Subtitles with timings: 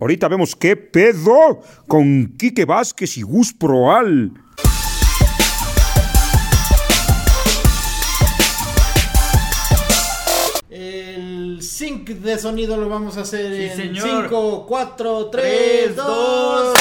[0.00, 4.32] Ahorita vemos qué pedo con Quique Vázquez y Gus Proal.
[10.70, 14.24] El sync de sonido lo vamos a hacer Sí, en señor.
[14.28, 15.44] 5, 4, 3,
[15.84, 16.06] Tres, 2.
[16.06, 16.74] dos.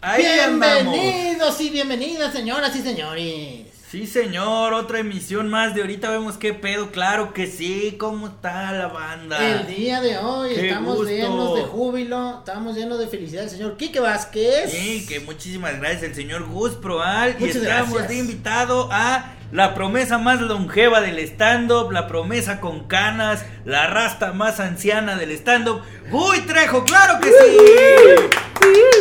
[0.00, 0.92] Ahí andamos.
[0.94, 3.66] Bienvenidos y bienvenidas, señoras y señores.
[3.94, 8.72] Sí, señor, otra emisión más de ahorita vemos qué pedo, claro que sí, ¿cómo está
[8.72, 9.38] la banda?
[9.38, 11.12] El día de hoy Qué estamos gusto.
[11.12, 13.44] llenos de júbilo, estamos llenos de felicidad.
[13.44, 14.72] El señor Quique Vázquez.
[14.72, 18.08] Sí, que muchísimas gracias el señor Gus Proal y estamos gracias.
[18.08, 24.32] de invitado a la promesa más longeva del stand-up, la promesa con canas, la rasta
[24.32, 28.38] más anciana del stand-up, Guy Trejo, claro que sí.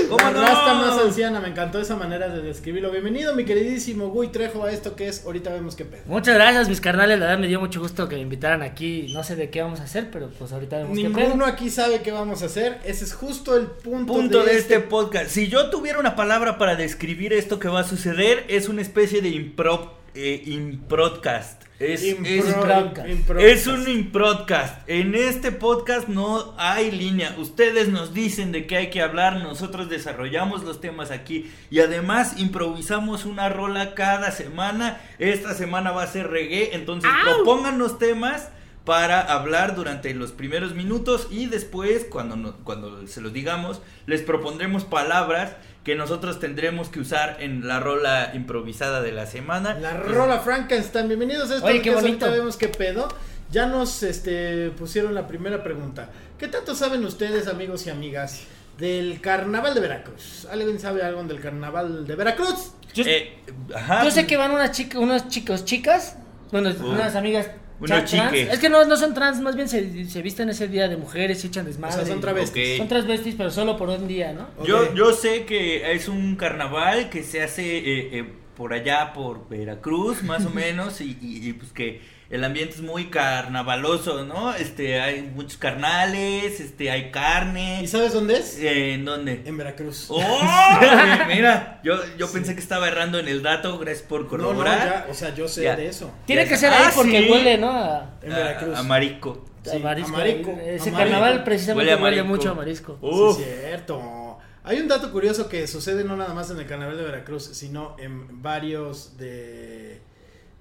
[0.10, 0.42] ¿Cómo La no?
[0.42, 2.92] rasta más anciana, me encantó esa manera de describirlo.
[2.92, 6.02] Bienvenido, mi queridísimo Guy Trejo, a esto que es Ahorita vemos qué pedo.
[6.06, 7.18] Muchas gracias, mis carnales.
[7.18, 9.08] La verdad me dio mucho gusto que me invitaran aquí.
[9.14, 11.18] No sé de qué vamos a hacer, pero pues ahorita vemos qué pedo.
[11.20, 12.80] Ninguno aquí sabe qué vamos a hacer.
[12.84, 15.30] Ese es justo el punto, punto de este podcast.
[15.30, 19.22] Si yo tuviera una palabra para describir esto que va a suceder, es una especie
[19.22, 21.64] de impro, eh, improdcast.
[21.80, 23.08] Es, Impro- es- Improdcast.
[23.40, 24.88] es un improdcast.
[24.90, 27.36] En este podcast no hay línea.
[27.38, 32.36] Ustedes nos dicen de qué hay que hablar, nosotros desarrollamos los temas aquí y además
[32.40, 35.02] improvisamos una rola cada semana.
[35.20, 38.50] Esta semana va a ser reggae, entonces propónganos temas
[38.86, 44.22] para hablar durante los primeros minutos y después cuando no- cuando se los digamos les
[44.22, 49.73] propondremos palabras que nosotros tendremos que usar en la rola improvisada de la semana.
[49.76, 52.26] La Pues, rola Frankenstein, bienvenidos a esto Oye, qué bonito.
[52.26, 53.09] ahorita vemos qué pedo.
[53.51, 56.09] Ya nos este, pusieron la primera pregunta.
[56.39, 58.43] ¿Qué tanto saben ustedes, amigos y amigas,
[58.77, 60.48] del carnaval de Veracruz?
[60.49, 62.71] ¿Alguien sabe algo del carnaval de Veracruz?
[62.93, 63.37] Yo, eh,
[63.76, 64.03] ajá.
[64.06, 66.17] yo sé que van unas chicas, unos chicos, chicas,
[66.51, 67.47] bueno, unas amigas
[67.91, 68.53] Unos chiques.
[68.53, 71.44] Es que no, no son trans, más bien se, se visten ese día de mujeres
[71.44, 71.95] y echan O desmadre.
[71.95, 72.72] sea, son travestis.
[72.73, 72.78] Ok.
[72.78, 74.47] Son transvestis, pero solo por un día, ¿no?
[74.57, 74.66] Ok.
[74.67, 78.25] Yo, yo sé que es un carnaval que se hace eh, eh,
[78.56, 82.01] por allá, por Veracruz, más o menos, y, y- y, pues que
[82.33, 84.53] el ambiente es muy carnavaloso, ¿no?
[84.55, 87.81] Este, hay muchos carnales, este, hay carne.
[87.83, 88.57] ¿Y sabes dónde es?
[88.57, 89.44] Eh, ¿En dónde?
[89.45, 90.07] En Veracruz.
[90.09, 90.19] ¡Oh!
[91.27, 95.05] Mira, yo, yo pensé que estaba errando en el dato, gracias por no, no, corroborar.
[95.05, 95.75] ya, o sea, yo sé Ya.
[95.75, 96.11] de eso.
[96.25, 97.29] Tiene Ya que ser ahí Ah, porque sí.
[97.31, 97.69] huele, ¿no?
[97.72, 98.77] A, En Veracruz.
[98.79, 99.45] A, marico.
[99.66, 100.13] a Sí, marisco.
[100.16, 101.45] a marico, Ese a carnaval marico.
[101.45, 102.97] precisamente Huele a mucho a marisco.
[103.01, 103.38] Uf.
[103.38, 104.38] Sí, cierto.
[104.66, 107.95] Hay un dato curioso que sucede no nada más en el carnaval de Veracruz, sino
[107.99, 110.01] en varios de,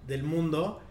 [0.07, 0.83] del mundo,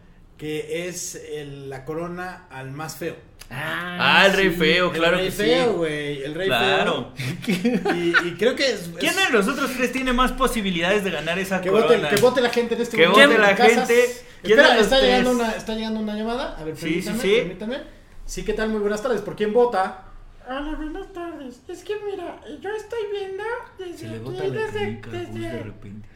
[0.41, 3.15] que es el- la corona al más feo.
[3.51, 4.55] Ah, el rey sí.
[4.55, 5.77] feo, claro el rey que feo, sí.
[5.77, 6.23] güey.
[6.23, 7.13] El rey Claro.
[7.45, 7.93] feo.
[7.95, 8.89] Y, y creo que es.
[8.99, 11.95] ¿Quién de los otros tres tiene más posibilidades de ganar esa que corona?
[11.95, 13.27] vote, que vote la gente en este Que momento.
[13.27, 13.87] vote en la casas.
[13.87, 14.11] gente.
[14.41, 16.57] ¿Quién Espera, está llegando, una, está llegando una llamada.
[16.57, 17.35] A ver, Sí, permítanme, sí, sí.
[17.35, 17.77] permítanme.
[18.25, 18.69] Sí, ¿qué tal?
[18.69, 19.21] Muy buenas tardes.
[19.21, 20.05] ¿Por quién vota?
[20.47, 21.59] Hola, buenas tardes.
[21.67, 23.43] Es que mira, yo estoy viendo
[23.77, 26.09] desde Se aquí, desde, clínica, Gus, de desde, repente.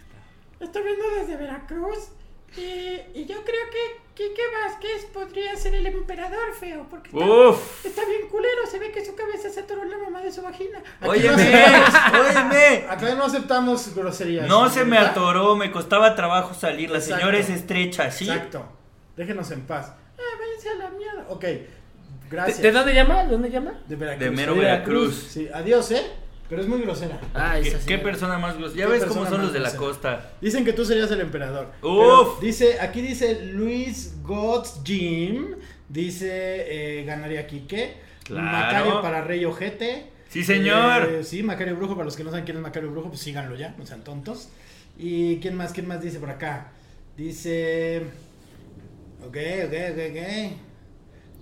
[0.61, 1.99] estoy viendo desde Veracruz
[2.57, 7.85] y, y yo creo que Quique Vázquez podría ser el emperador feo porque está, Uf.
[7.85, 10.41] está bien culero, se ve que su cabeza se atoró en la mamá de su
[10.41, 10.79] vagina.
[11.01, 11.51] Aquí Óyeme,
[12.13, 12.85] no óyeme.
[12.89, 14.47] Acá no aceptamos groserías.
[14.47, 15.11] No se me ¿verdad?
[15.11, 16.89] atoró, me costaba trabajo salir.
[16.91, 17.19] La Exacto.
[17.19, 18.29] señora es estrecha, ¿sí?
[18.29, 18.65] Exacto.
[19.17, 19.93] Déjenos en paz.
[20.17, 21.25] Ah, váyanse a la mierda.
[21.27, 21.41] Ok.
[21.41, 21.67] ¿De,
[22.29, 22.61] Gracias.
[22.61, 23.23] de dónde llama?
[23.25, 23.73] ¿De dónde llama?
[23.85, 24.23] De Veracruz.
[24.25, 25.07] De mero Veracruz.
[25.09, 25.27] Veracruz.
[25.31, 26.03] Sí, adiós, ¿eh?
[26.49, 27.19] Pero es muy grosera.
[27.33, 28.79] Ah, ¿Qué, qué persona más grosera?
[28.79, 29.87] Ya ¿Qué ves cómo son los de la grosera?
[29.87, 30.31] costa.
[30.41, 31.71] Dicen que tú serías el emperador.
[31.81, 32.39] Uf.
[32.39, 35.55] Dice, aquí dice Luis God's Jim.
[35.89, 37.97] Dice, eh, ganaría Quique.
[38.23, 38.45] Claro.
[38.45, 40.11] Macario para Rey Ojete.
[40.29, 41.09] Sí, señor.
[41.09, 41.93] Eh, sí, Macario Brujo.
[41.95, 44.49] Para los que no saben quién es Macario Brujo, pues síganlo ya, no sean tontos.
[44.97, 45.73] ¿Y quién más?
[45.73, 46.71] ¿Quién más dice por acá?
[47.17, 48.03] Dice.
[49.25, 50.51] Ok, ok, ok, ok.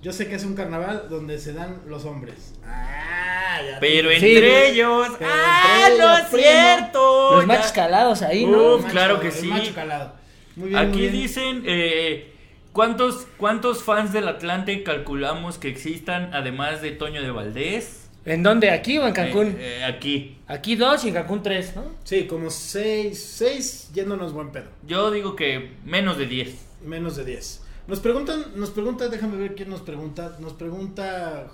[0.02, 2.54] Yo sé que es un carnaval donde se dan los hombres.
[2.66, 3.13] Ah,
[3.62, 4.72] ya Pero Sí, entre sí.
[4.72, 5.08] ellos.
[5.20, 7.32] Pero ¡Ah, entre no es cierto!
[7.34, 8.78] Los Ya- machos calados ahí, Uf, ¿no?
[8.88, 9.48] El claro que sí.
[9.48, 10.14] macho calado.
[10.56, 11.14] Muy bien, muy Aquí bien.
[11.14, 12.34] dicen, eh,
[12.72, 18.00] ¿cuántos, ¿cuántos fans del Atlante calculamos que existan además de Toño de Valdés?
[18.26, 18.72] ¿En dónde?
[18.72, 19.48] ¿Aquí o en Cancún?
[19.60, 20.38] Eh, eh, aquí.
[20.48, 21.84] Aquí dos y en Cancún tres, ¿no?
[22.06, 24.70] Sí, como 6, 6 yéndonos buen pedo.
[24.88, 26.56] Yo digo que menos de 10.
[26.86, 27.62] Menos de 10.
[27.88, 30.38] Nos preguntan, nos pregunta, déjame ver quién nos pregunta.
[30.40, 31.48] Nos pregunta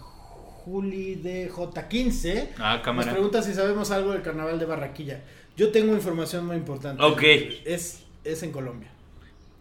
[0.69, 2.50] Juli DJ15.
[2.60, 3.12] Ah, Nos cámara.
[3.12, 5.21] pregunta si sabemos algo del carnaval de Barranquilla.
[5.57, 7.01] Yo tengo información muy importante.
[7.04, 7.24] Ok.
[7.66, 8.89] Es, es en Colombia.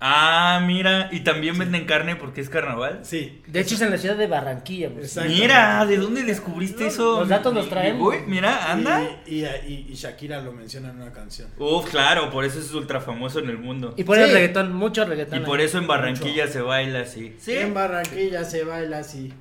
[0.00, 3.00] Ah, mira, y también venden carne porque es carnaval.
[3.02, 3.42] Sí.
[3.48, 4.90] De hecho es en la ciudad de Barranquilla.
[4.90, 5.18] pues.
[5.26, 7.18] Mira, ¿de dónde descubriste eso?
[7.20, 8.06] Los datos los traemos.
[8.06, 9.02] Uy, mira, anda.
[9.26, 11.48] Y, y, Shakira lo menciona en una canción.
[11.58, 13.94] Uf, claro, por eso es ultra famoso en el mundo.
[13.96, 14.32] Y ponen Sí.
[14.34, 15.42] reggaetón, mucho reggaetón.
[15.42, 17.34] Y por eso en Barranquilla se baila así.
[17.40, 19.32] Sí, En Barranquilla se baila así.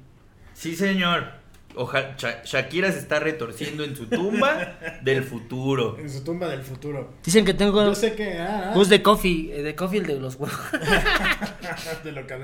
[0.55, 1.36] sí, señor.
[1.77, 5.97] Ojalá Sha- Shakira se está retorciendo en su tumba del futuro.
[6.01, 7.13] En su tumba del futuro.
[7.23, 8.37] Dicen que tengo Yo sé que.
[8.39, 10.57] Ah, ah, bus de coffee, eh, de coffee el de los huevos.
[12.03, 12.35] de lo que.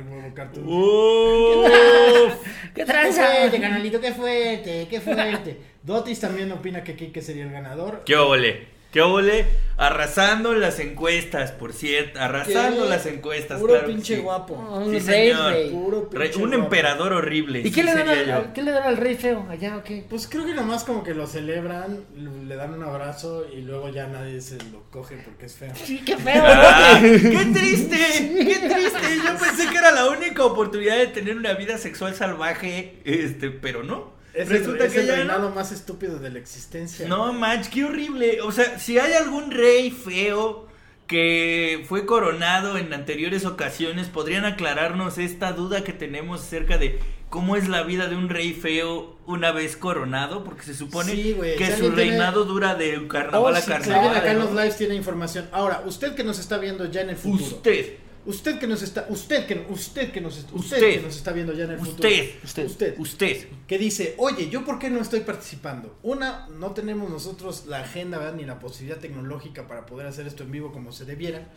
[0.62, 2.34] Uf.
[2.44, 3.26] ¿Qué Qué tranza?
[3.28, 5.58] fuerte, canalito, qué fuerte, qué fuerte.
[5.84, 8.04] Dotis también opina que Kike sería el ganador.
[8.06, 8.68] ¿Qué óvole?
[8.94, 9.46] ¿Qué óvole?
[9.76, 12.20] Arrasando las encuestas, por cierto.
[12.20, 12.90] Arrasando ¿Qué?
[12.92, 14.22] las encuestas, Puro claro pinche sí.
[14.22, 14.54] guapo.
[14.54, 15.52] Un Sí, rey, señor.
[15.52, 15.70] rey.
[15.72, 16.64] Puro pinche un guapo.
[16.64, 17.62] emperador horrible.
[17.62, 18.54] ¿Y sí qué le, dan al, yo.
[18.54, 20.06] qué le dan al rey feo allá o qué?
[20.08, 22.02] Pues creo que nomás como que lo celebran,
[22.48, 25.74] le dan un abrazo y luego ya nadie se lo coge porque es feo.
[25.84, 26.44] Sí, qué feo.
[26.46, 27.08] Ah, ¿no?
[27.30, 27.98] ¡Qué triste!
[27.98, 29.00] ¡Qué triste!
[29.26, 33.82] Yo pensé que era la única oportunidad de tener una vida sexual salvaje, este, pero
[33.82, 34.14] no.
[34.34, 35.56] Es el, Resulta es que el ya reinado no.
[35.56, 37.08] más estúpido de la existencia.
[37.08, 38.42] No, manch, qué horrible.
[38.42, 40.68] O sea, si hay algún rey feo
[41.08, 47.00] que fue coronado en anteriores ocasiones, podrían aclararnos esta duda que tenemos acerca de
[47.30, 51.36] cómo es la vida de un rey feo una vez coronado, porque se supone Sí,
[51.58, 54.18] que su tiene- reinado dura de Oh, carnaval a sí, si alguien carnaval.
[54.18, 55.50] acá en los lives tiene información.
[55.52, 57.44] Ahora, usted que nos está viendo ya en el futuro.
[57.44, 60.80] Usted, Usted que nos está, usted que, usted que nos, usted, Usted.
[60.96, 62.40] que nos está viendo ya en el usted, futuro.
[62.46, 63.00] usted, Usted.
[63.00, 63.48] usted.
[63.68, 65.98] que dice, oye, ¿yo por qué no estoy participando?
[66.04, 68.36] Una, no tenemos nosotros la agenda, ¿verdad?
[68.36, 71.48] Ni la posibilidad tecnológica para poder hacer esto en vivo como se debiera.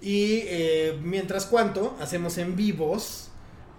[0.00, 3.28] Y eh, mientras cuanto, hacemos en vivos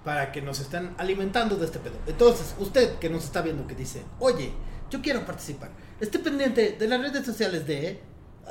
[0.03, 1.95] para que nos estén alimentando de este pedo.
[2.07, 4.51] Entonces, usted que nos está viendo que dice, oye,
[4.89, 5.71] yo quiero participar.
[5.99, 7.99] Esté pendiente de las redes sociales de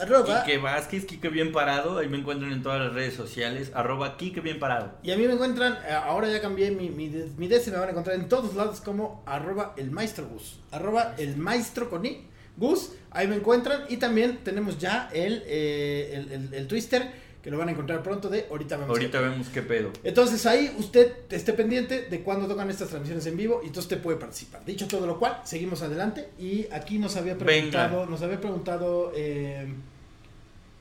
[0.01, 4.17] arroba Quique Vázquez, Quique Bien Parado, ahí me encuentran en todas las redes sociales, arroba
[4.17, 4.93] Quique Bien Parado.
[5.03, 7.89] Y a mí me encuentran, eh, ahora ya cambié mi, mi, mi DS, me van
[7.89, 10.59] a encontrar en todos lados como arroba el maestro Gus.
[10.71, 12.27] Arroba el maestro con I,
[12.57, 13.83] Gus, ahí me encuentran.
[13.89, 17.11] Y también tenemos ya el, eh, el, el- el twister,
[17.47, 18.91] que lo van a encontrar pronto de ahorita vemos.
[18.91, 19.25] Ahorita qué.
[19.29, 19.91] vemos qué pedo.
[20.03, 24.03] Entonces ahí usted esté pendiente de cuando tocan estas transmisiones en vivo y entonces usted
[24.03, 24.65] puede participar.
[24.65, 29.65] Dicho todo lo cual, seguimos adelante y aquí nos había preguntado, nos había preguntado eh,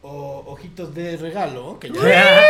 [0.02, 2.44] o- ojitos de regalo, que ya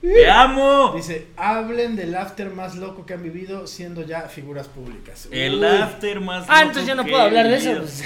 [0.00, 0.92] ¡Te amo!
[0.94, 5.26] Dice, hablen del after más loco que han vivido siendo ya figuras públicas.
[5.32, 5.82] El Uy.
[5.82, 6.44] after más.
[6.48, 7.72] Ah, loco entonces yo no puedo hablar de eso.
[7.78, 8.02] pues.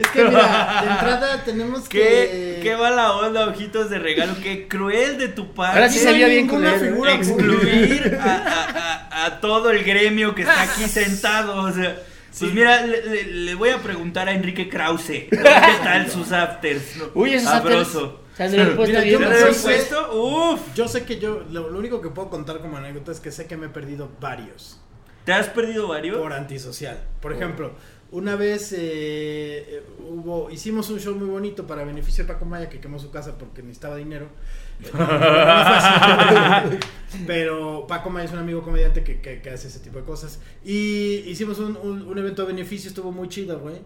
[0.00, 2.60] Es que mira, de entrada tenemos ¿Qué, que...
[2.62, 4.34] qué va la onda, ojitos de regalo?
[4.42, 5.78] Qué cruel de tu parte.
[5.78, 6.78] Ahora sí vio bien culero.
[6.78, 8.68] figura excluir a, a-
[9.22, 11.62] a- a todo el gremio que está aquí sentado.
[11.62, 11.96] O sea,
[12.38, 15.06] pues mira, le, le- le voy a preguntar a Enrique Krause.
[15.30, 15.36] ¿Qué
[15.82, 16.82] tal sus afters?
[17.14, 17.88] Uy, esos afters
[18.36, 18.38] Sabroso.
[18.38, 19.18] se han de haber puesto Mira, bien.
[19.18, 20.22] ¿Se yo no sé- puesto?
[20.22, 20.74] Uf.
[20.74, 23.46] Yo sé que yo, lo, lo único que puedo contar como anécdota es que sé
[23.46, 24.80] que me he perdido varios
[25.24, 26.18] ¿Te has perdido varios?
[26.18, 27.02] por antisocial.
[27.20, 27.72] Por ejemplo,
[28.12, 32.68] una vez eh, eh, hubo, hicimos un show muy bonito para beneficio de Paco Maya
[32.68, 34.28] que quemó su casa porque necesitaba dinero.
[34.84, 36.78] Eh, no, no.
[37.26, 40.38] Pero Paco Maya es un amigo comediante que, que- que hace ese tipo de cosas.
[40.64, 43.76] Y hicimos un, un- un evento de beneficio, estuvo muy chido, güey.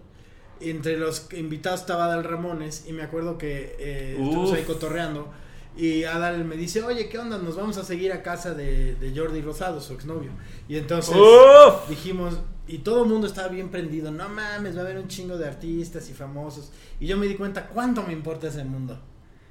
[0.61, 5.33] Entre los invitados estaba Adal Ramones y me acuerdo que eh, estuvimos ahí cotorreando.
[5.77, 7.39] Y Adal me dice, oye, ¿qué onda?
[7.39, 10.31] Nos vamos a seguir a casa de, de Jordi Rosado, su exnovio.
[10.69, 11.89] Y entonces Uf.
[11.89, 15.39] dijimos, y todo el mundo estaba bien prendido, no mames, va a haber un chingo
[15.39, 16.71] de artistas y famosos.
[16.99, 19.01] Y yo me di cuenta cuánto me importa ese mundo.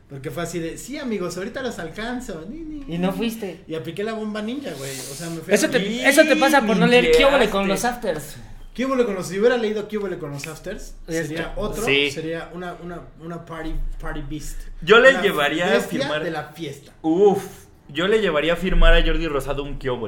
[0.10, 2.46] Porque fue así de, sí amigos, ahorita los alcanzo.
[2.50, 3.64] ni, ni, Y no fuiste.
[3.68, 4.92] Y apliqué la bomba ninja, güey.
[4.92, 5.70] O sea, me fui Eso a...
[5.70, 8.36] te, eso te pasa por no leer ¿Qué huele con los afters?
[8.74, 12.12] ¿Qué hubo con los, si hubiera leído qué hubo con los afters, sería otro, Sí.
[12.12, 14.60] sería una, una, una party, party beast.
[14.82, 16.94] Yo le Una llevaría a firmar- de la fiesta.
[17.01, 17.44] Uf.
[17.91, 19.79] Yo le llevaría a firmar a Jordi Rosado un.
[19.79, 20.08] ¿Qué hubo?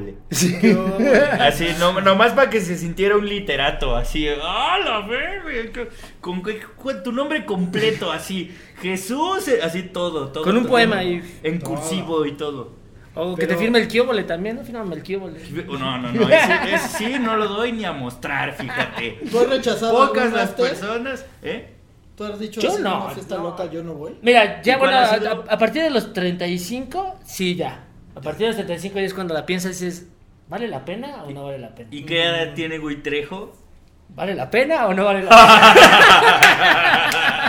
[1.40, 5.88] Así, no, nomás para que se sintiera un literato, así, ¡ah, la verga!
[6.22, 10.44] Con, que- con tu nombre completo, así, Jesús, así todo, todo.
[10.44, 11.40] Con un todo, poema ahí.
[11.42, 11.72] En Todo.
[11.72, 12.80] cursivo y todo.
[13.14, 14.64] O que Pero- te firme el kióbole también, ¿no?
[14.64, 15.40] Fírmame el kióbole.
[15.68, 19.20] No, no, no, ese, ese sí no lo doy ni a mostrar, fíjate.
[19.32, 21.74] ¿Tú has rechazado Pocas las personas, ¿eh?
[22.16, 23.44] ¿Tú has dicho Yo no, fiesta no.
[23.44, 24.16] loca, yo no voy?
[24.22, 27.84] Mira, ya ¿Y cuál bueno, a, a partir de los 35, sí, ya.
[28.16, 30.08] A partir de los 35 ya es cuando la piensas y dices,
[30.48, 31.90] ¿vale la pena o no vale la pena?
[31.92, 33.54] ¿Y qué edad tiene Güey Trejo?
[34.10, 35.30] ¿Vale la pena o no vale la
[35.74, 37.41] pena?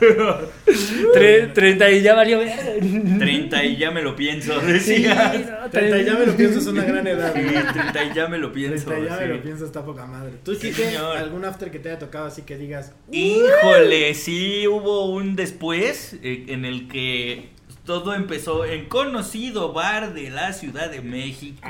[1.14, 3.18] Tre- 30 y ya valió verga.
[3.18, 5.34] 30 y ya me lo pienso, Sí, decía.
[5.64, 7.32] no, 30 ya me lo pienso, es una gran edad.
[7.34, 7.40] Sí,
[7.72, 8.86] 30 y ya me lo pienso.
[8.90, 10.32] 30 ya me lo pienso, está poca madre.
[10.44, 10.72] ¿Tú, Sí,
[11.16, 16.46] algún after que te haya tocado así que digas, Híjole, sí hubo un después eh,
[16.48, 17.48] en el que
[17.84, 21.68] todo empezó en conocido bar de la Ciudad de México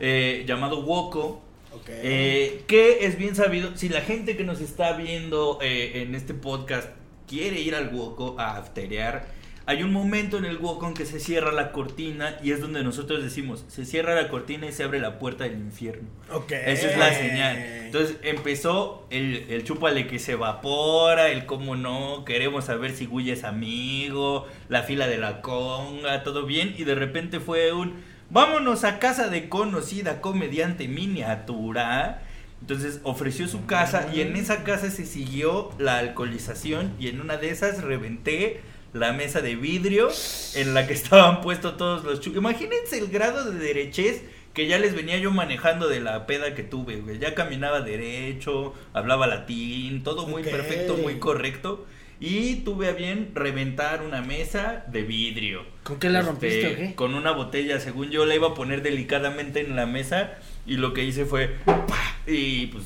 [0.00, 1.42] eh, llamado Woco.
[1.88, 6.34] eh, que es bien sabido, si la gente que nos está viendo eh, en este
[6.34, 6.88] podcast
[7.26, 9.26] quiere ir al Woco a afterear,
[9.68, 13.20] hay un momento en el Wokon que se cierra la cortina y es donde nosotros
[13.20, 16.08] decimos, se cierra la cortina y se abre la puerta del infierno.
[16.32, 16.52] Ok.
[16.52, 17.56] Esa es la señal.
[17.56, 23.32] Entonces empezó el, el chúpale que se evapora, el cómo no, queremos saber si Guya
[23.32, 26.76] es amigo, la fila de la conga, todo bien.
[26.78, 32.22] Y de repente fue un, vámonos a casa de conocida comediante miniatura.
[32.60, 37.36] Entonces ofreció su casa y en esa casa se siguió la alcoholización y en una
[37.36, 38.60] de esas reventé
[38.92, 40.08] la mesa de vidrio
[40.54, 44.22] en la que estaban puestos todos los chu- Imagínense el grado de derechez
[44.54, 47.18] que ya les venía yo manejando de la peda que tuve, güey.
[47.18, 51.84] Ya caminaba derecho, hablaba latín, todo muy perfecto, muy correcto.
[52.20, 55.62] Y tuve a bien reventar una mesa de vidrio.
[55.82, 56.94] ¿Con qué la Este, rompiste?
[56.94, 60.92] Con una botella, según yo la iba a poner delicadamente en la mesa y lo
[60.92, 62.16] que hice fue ¡pa!
[62.26, 62.84] y pues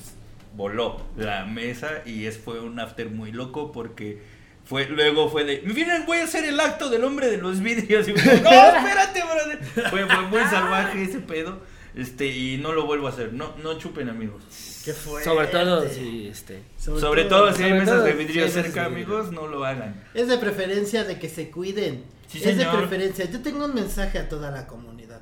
[0.55, 4.23] voló la mesa y es fue un after muy loco porque
[4.65, 8.09] fue luego fue de miren voy a hacer el acto del hombre de los vidrios
[8.09, 11.61] y fue, no espérate brother fue, fue muy salvaje ese pedo
[11.95, 14.43] este y no lo vuelvo a hacer no no chupen amigos
[14.85, 15.23] ¿Qué fue?
[15.23, 16.63] Sobre todo si este.
[16.79, 18.93] sobre, todo, si hay mesas todo, de vidrio cerca sí.
[18.93, 22.05] amigos no lo hagan Es de preferencia de que se cuiden.
[22.29, 23.27] Sí, es de preferencia.
[23.27, 25.21] Yo tengo un mensaje a toda la comunidad.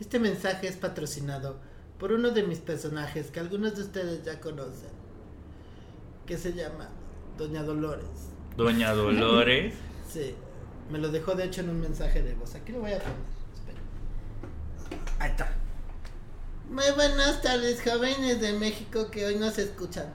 [0.00, 1.60] Este mensaje es patrocinado
[1.98, 4.90] por uno de mis personajes que algunos de ustedes ya conocen.
[6.26, 6.88] Que se llama
[7.38, 8.06] Doña Dolores.
[8.56, 9.74] doña Dolores
[10.12, 10.34] Sí.
[10.90, 12.54] Me lo dejó de hecho en un mensaje de voz.
[12.54, 13.16] Aquí lo voy a poner.
[13.54, 13.80] Espera.
[15.18, 15.52] Ahí está.
[16.70, 20.06] Muy buenas tardes, jóvenes de México que hoy nos escuchan.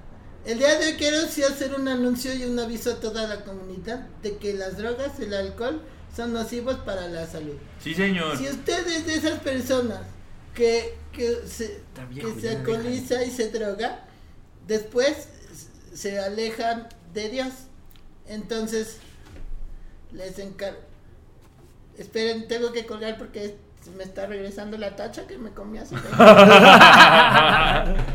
[0.46, 3.44] El día de hoy quiero sí hacer un anuncio y un aviso a toda la
[3.44, 5.82] comunidad de que las drogas y el alcohol
[6.16, 7.56] son nocivos para la salud.
[7.80, 10.02] sí señor Si usted es de esas personas
[10.53, 14.05] que, que se, viejo, que se alcoholiza y se droga,
[14.67, 15.27] después
[15.93, 17.53] se alejan de Dios.
[18.27, 18.98] Entonces,
[20.12, 20.79] les encargo.
[21.98, 23.58] Esperen, tengo que colgar porque
[23.98, 25.96] me está regresando la tacha que me comí hace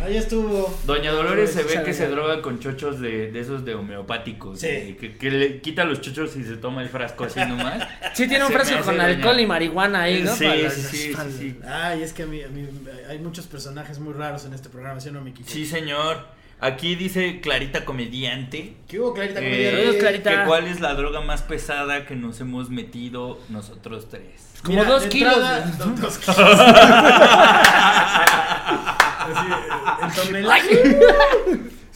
[0.05, 0.73] Ahí estuvo.
[0.85, 4.61] Doña Dolores se ve Sabe que se droga con chochos de, de esos de homeopáticos.
[4.61, 4.67] Sí.
[4.69, 7.87] de- que, que le quita los chochos y se toma el frasco así nomás.
[8.15, 10.35] Sí, tiene un Se me frasco con doña- alcohol y marihuana ahí, ¿no?
[10.35, 11.35] Sí, Para sí, sí, sí, espaldas.
[11.39, 11.59] sí.
[11.67, 12.69] Ay, es que a mí, a mí
[13.09, 15.43] hay muchos personajes muy raros en este programa, ¿sí o no, Miki?
[15.45, 16.37] Sí, señor.
[16.59, 18.77] Aquí dice Clarita Comediante.
[18.89, 19.41] ¿Qué hubo, Clarita?
[19.41, 19.77] eh, Comediante?
[19.83, 20.31] Saludos, Clarita.
[20.41, 24.55] que cuál es la droga más pesada que nos hemos metido nosotros tres.
[24.67, 26.39] Como dos kilos, entrada- do- dos kilos.
[29.27, 29.47] Así,
[30.03, 30.63] en toneladas.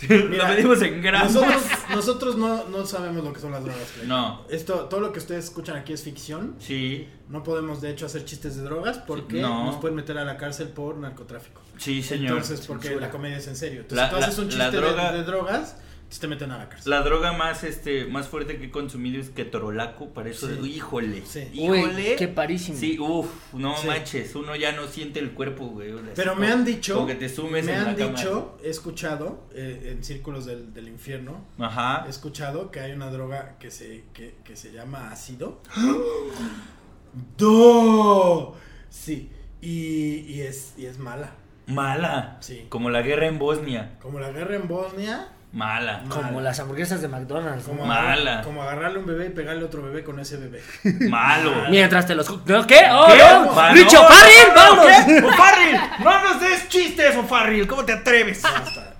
[0.08, 1.32] Lo medimos en gramos.
[1.34, 1.62] Nosotros,
[1.94, 3.82] nosotros no, no sabemos lo que son las drogas.
[4.06, 4.46] No.
[4.48, 6.54] Esto, todo lo que ustedes escuchan aquí es ficción.
[6.58, 9.66] Sí, No podemos, de hecho, hacer chistes de drogas porque no.
[9.66, 11.60] nos pueden meter a la cárcel por narcotráfico.
[11.76, 12.30] sí, señor.
[12.38, 13.06] Entonces, porque Censura.
[13.06, 13.82] la comedia es en serio.
[13.82, 16.50] Entonces, La- si tú haces la- un chiste de- droga- de, drogas, entonces te meten
[16.50, 16.90] a la cárcel.
[16.90, 20.68] La droga más este más fuerte que he consumido es ketorolaco, para eso, Sí.
[20.74, 21.22] híjole.
[21.24, 21.48] Sí.
[21.54, 22.16] Uy, Híjole.
[22.16, 22.76] qué parísimo.
[22.78, 23.86] Sí, uff, no Sí.
[23.86, 25.92] manches, uno ya no siente el cuerpo, güey.
[26.16, 28.10] Pero me han dicho, como que te sumes me en han la cama.
[28.18, 32.04] dicho, he escuchado eh, en círculos del, del infierno, Ajá.
[32.06, 35.60] he escuchado que hay una droga que se, que, que se llama ácido.
[37.36, 38.56] ¡Do!
[38.88, 41.32] Sí, y, y es, y es mala.
[41.66, 42.38] Mala.
[42.40, 42.66] Sí.
[42.68, 43.96] Como la guerra en Bosnia.
[44.02, 46.02] Como la guerra en Bosnia, Mala.
[46.06, 46.14] No.
[46.14, 47.64] Como las hamburguesas de McDonald's.
[47.66, 47.86] como, ¿no?
[47.86, 48.12] Mala.
[48.34, 50.62] agarrar- como agarrarle un bebé y pegarle a otro bebé con ese bebé.
[51.08, 51.52] Malo.
[51.70, 52.28] Mientras te los.
[52.46, 52.66] ¿No?
[52.66, 52.80] ¿Qué?
[52.92, 53.18] ¡Oh, ¿Qué?
[53.18, 53.52] no!
[53.52, 54.48] Ma- ¡Richo no, Farrell!
[54.54, 55.98] no, ¡Vámonos!
[56.04, 57.66] ¡No nos des chistes, O'Farrill!
[57.66, 58.42] ¿Cómo te atreves?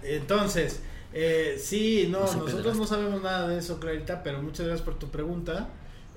[0.02, 4.84] Entonces, eh, sí, no, No nosotros no sabemos nada de eso, Clarita, pero muchas gracias
[4.84, 5.68] por tu pregunta.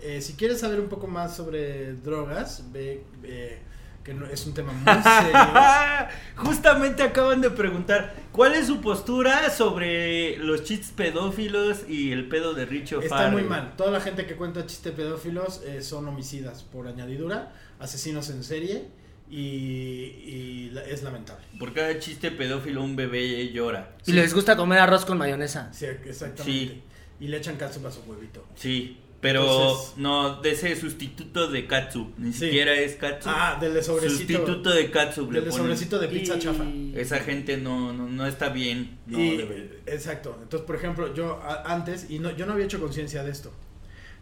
[0.02, 3.62] Eh, si quieres saber un poco más sobre drogas, ve eh,
[4.04, 5.40] que no- es un tema muy serio.
[6.36, 12.54] Justamente acaban de preguntar cuál es su postura sobre los chistes pedófilos y el pedo
[12.54, 13.76] de Richie Está muy mal.
[13.78, 18.88] Toda la gente que cuenta chistes pedófilos eh, son homicidas por añadidura, asesinos en serie
[19.30, 21.46] y, y la- es lamentable.
[21.58, 23.96] Por cada chiste pedófilo un bebé llora.
[24.06, 25.72] Y les gusta comer arroz con mayonesa.
[25.74, 26.44] Sí, exactamente.
[26.44, 26.84] Sí.
[27.20, 28.46] Y le echan catsup a su huevito.
[28.56, 32.12] Sí, pero Entonces- no, de ese sustituto de katsu.
[32.18, 32.46] Ni Sí.
[32.46, 33.30] siquiera es katsu.
[33.32, 34.18] Ah, del de sobrecito.
[34.18, 35.22] Sustituto de katsu.
[35.32, 35.66] le Del de ponen.
[35.66, 36.64] sobrecito de pizza Y- chafa.
[36.94, 39.00] Esa gente no, no, no está bien.
[39.08, 40.38] No Y- debe- exacto.
[40.44, 43.52] Entonces, por ejemplo, yo a- antes, y no, yo no había hecho conciencia de esto,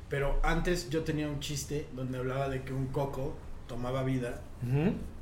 [0.08, 3.36] pero antes yo tenía un chiste donde hablaba de que un coco
[3.68, 4.42] tomaba vida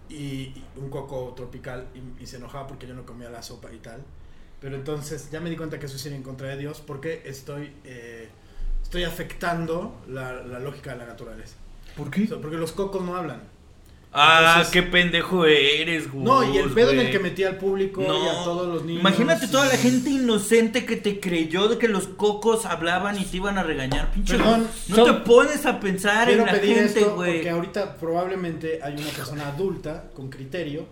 [0.09, 3.71] y, y un coco tropical y, y se enojaba porque yo no comía la sopa
[3.73, 4.01] y tal.
[4.59, 7.21] Pero entonces ya me di cuenta que eso es ir en contra de Dios porque
[7.25, 8.27] estoy, eh,
[8.89, 11.55] estoy afectando la, la lógica de la naturaleza.
[11.95, 13.43] ¿Por O sea, porque los cocos no hablan.
[14.11, 16.23] Ah, Entonces- qué pendejo eres, güey.
[16.25, 19.01] No, y el pedo en el que metía al público y a todos los niños.
[19.01, 23.37] Imagínate toda la gente inocente que te creyó de que los cocos hablaban y te
[23.37, 24.35] iban a regañar, pinche.
[24.37, 27.33] Perdón, no son- te pones a pensar Quiero en la pedir gente, esto güey.
[27.35, 30.87] porque ahorita probablemente hay una persona adulta con criterio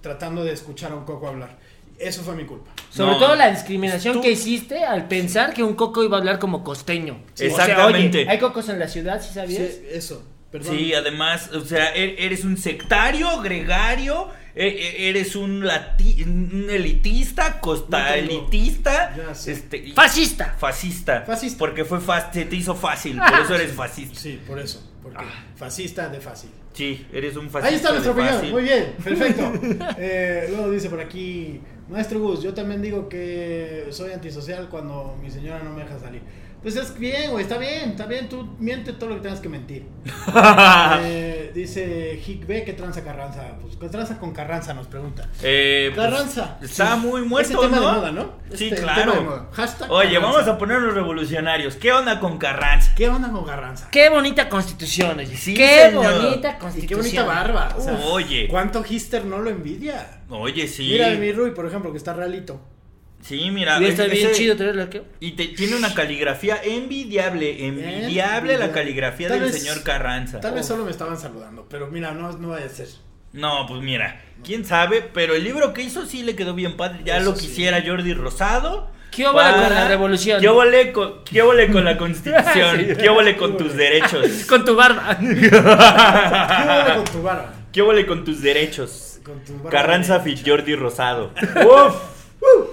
[0.00, 1.58] tratando de escuchar a un coco hablar.
[1.98, 2.70] Eso fue mi culpa.
[2.90, 3.18] Sobre No.
[3.18, 6.62] todo la discriminación Tú- que hiciste al pensar que un coco iba a hablar como
[6.62, 7.20] costeño.
[7.34, 7.46] Sí.
[7.46, 8.18] O sea, Exactamente.
[8.22, 9.62] oye, hay cocos en la ciudad, ¿sí sabías?
[9.72, 10.22] Sí, eso.
[10.50, 10.76] Perdón.
[10.78, 16.68] Sí, además, o sea, e- eres un sectario, gregario, e- e- eres un, lati- un
[16.70, 19.52] elitista, costa No tengo- elitista, Ya sé.
[19.52, 20.54] este, Fascista.
[20.58, 21.58] fascista, Fascista.
[21.58, 24.18] porque fue fácil, se te hizo fácil, por eso eres fascista.
[24.18, 24.82] Sí, por eso.
[25.02, 25.44] Porque Ah.
[25.56, 26.50] fascista de fácil.
[26.72, 27.68] Sí, eres un fascista.
[27.68, 28.50] Ahí está nuestra opinión.
[28.50, 29.52] Muy bien, perfecto.
[29.98, 35.30] Eh, luego dice por aquí, Maestro Gus, yo también digo que soy antisocial cuando mi
[35.30, 36.20] señora no me deja salir.
[36.62, 39.48] Pues es bien, güey, está bien, está bien, tú miente todo lo que tengas que
[39.48, 39.86] mentir.
[41.00, 43.42] Eh, dice Hick B, ¿qué tranza Carranza?
[43.60, 44.74] Pues, ¿qué tranza con Carranza?
[44.74, 45.28] Nos pregunta.
[45.42, 46.58] Eh, pues, Carranza.
[46.62, 47.88] está muy muerto, Ese tema ¿no?
[47.90, 48.32] de moda, ¿no?
[48.54, 49.00] Sí, Este, claro.
[49.12, 49.48] tema de moda.
[49.52, 50.28] Hashtag Oye, Carranza.
[50.36, 51.76] vamos a poner los revolucionarios.
[51.76, 52.92] ¿Qué onda con Carranza?
[52.96, 53.88] ¿Qué onda con Carranza?
[53.90, 55.36] Qué bonita constitución, oye.
[55.36, 56.22] Sí, qué señor.
[56.22, 56.88] bonita Y constitución.
[56.88, 57.74] qué bonita barba.
[57.76, 58.48] o sea, Oye.
[58.48, 60.20] ¿Cuánto Hister no lo envidia?
[60.28, 60.88] Oye, sí.
[60.92, 62.60] Mira mi Rui, por ejemplo, que está realito.
[63.20, 63.80] Sí, mira.
[63.80, 65.00] Y está ese- bien chido tenerlo aquí.
[65.20, 70.40] Y te- tiene una caligrafía envidiable, envidiable la caligrafía Tal del vez- señor Carranza.
[70.40, 72.88] Tal vez solo me estaban saludando, pero mira, no, no vaya a ser.
[73.32, 77.00] No, pues mira, quién sabe, pero el libro que hizo sí le quedó bien padre.
[77.04, 77.46] Ya Eso lo sí.
[77.48, 78.90] quisiera Jordi Rosado.
[79.10, 80.40] ¿Qué óvole con la revolución?
[80.40, 80.48] ¿Qué
[80.92, 82.76] con, qué óvole con la constitución?
[82.78, 82.86] Sí.
[82.98, 84.26] ¿Qué con tus derechos?
[84.48, 85.18] Con tu barba.
[85.18, 87.54] ¿Qué onda con tu barba?
[87.72, 89.18] ¿Qué óvole con tus derechos?
[89.24, 90.20] Con tu barba Carranza.
[90.20, 91.32] Fit Jordi Rosado.
[91.42, 91.94] Uf,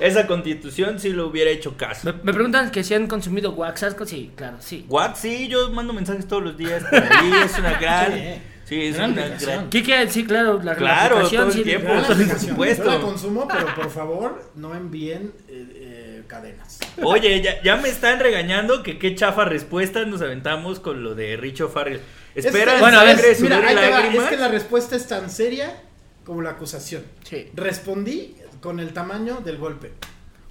[0.01, 2.01] esa constitución sí lo hubiera hecho caso.
[2.11, 4.05] Me, me preguntan que si han consumido waxasco.
[4.05, 4.85] Sí, claro, sí.
[4.89, 5.15] What?
[5.15, 8.13] Sí, yo mando mensajes todos los días por ahí, es una gran...
[8.13, 8.41] Sí.
[8.65, 9.51] Sí, es Gran una aplicación.
[9.57, 9.69] gran...
[9.69, 11.87] Kike, sí, claro, la Claro, aplicación, todo el sí, tiempo.
[11.87, 12.83] Gran por supuesto.
[12.85, 16.79] Yo la consumo, pero por favor, no envíen eh, eh, cadenas.
[17.03, 21.37] Oye, ya, ya me están regañando que qué chafa respuestas nos aventamos con lo de
[21.37, 21.99] Richo Farrell.
[22.33, 25.29] Espera, Es- Bueno, a ver, Mira, ahí te va, es que la respuesta es tan
[25.29, 25.83] seria
[26.23, 27.03] como la acusación.
[27.23, 27.49] Sí.
[27.53, 29.93] Respondí con el tamaño del golpe.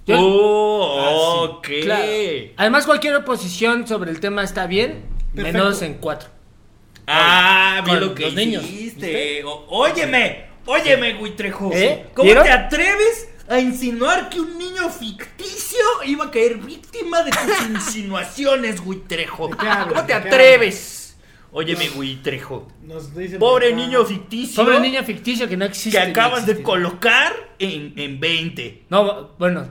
[0.07, 1.67] Yo- Oh, Ah, ok.
[1.83, 2.05] Claro.
[2.57, 5.03] Además, cualquier oposición sobre el tema está bien,
[5.35, 5.57] Perfecto.
[5.59, 6.29] menos en cuatro.
[7.07, 9.43] Ah, vi lo que los niños, hiciste.
[9.43, 11.69] O- óyeme, óyeme, güey Trejo.
[11.73, 12.05] ¿Eh?
[12.15, 12.43] ¿Cómo ¿Vieron?
[12.43, 18.81] te atreves a insinuar que un niño ficticio iba a caer víctima de tus insinuaciones,
[18.83, 19.49] güey Trejo?
[19.49, 19.87] ¿De qué hablas?
[19.89, 21.04] ¿Cómo te ¿De qué atreves?
[21.57, 22.67] Óyeme, güey Trejo.
[22.83, 24.55] Nos dicen Pobre acá- niño ficticio.
[24.63, 25.97] Sobre el niño ficticio que no existe.
[25.97, 26.63] que acabas de existe.
[26.63, 28.83] colocar en, en 20.
[28.89, 29.65] No, bueno,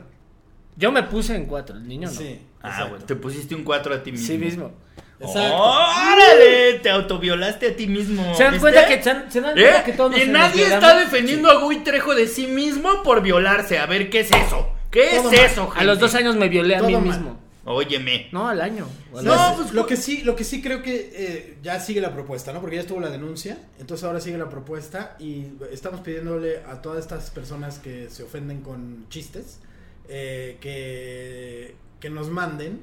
[0.76, 2.14] yo me puse en cuatro, el niño no.
[2.14, 2.40] Sí.
[2.62, 2.88] Ah, exacto.
[2.90, 4.26] bueno, te pusiste un 4 a ti mismo.
[4.26, 4.72] Sí mismo.
[5.20, 5.54] Exacto.
[5.54, 6.78] ¡Órale!
[6.82, 8.34] Te autoviolaste a ti mismo.
[8.34, 8.60] ¿Se dan ¿viste?
[8.62, 9.82] cuenta que, se dan, se dan ¿Eh?
[9.84, 13.78] que todos nos Y nadie está defendiendo a Gui Trejo de sí mismo por violarse.
[13.78, 14.70] A ver, ¿qué es eso?
[14.90, 15.46] ¿Qué Todo es mal.
[15.50, 16.00] eso, A los gente?
[16.00, 17.02] dos años me violé a Todo mí mal.
[17.04, 17.40] mismo.
[17.66, 18.29] Óyeme.
[18.33, 18.87] No, al año.
[19.16, 19.57] Al No, año.
[19.57, 22.61] pues lo que sí, lo que sí creo que eh, ya sigue la propuesta, ¿no?
[22.61, 27.00] Porque ya estuvo la denuncia, entonces ahora sigue la propuesta y estamos pidiéndole a todas
[27.00, 29.61] estas personas que se ofenden con chistes
[30.09, 32.81] eh, que, que nos manden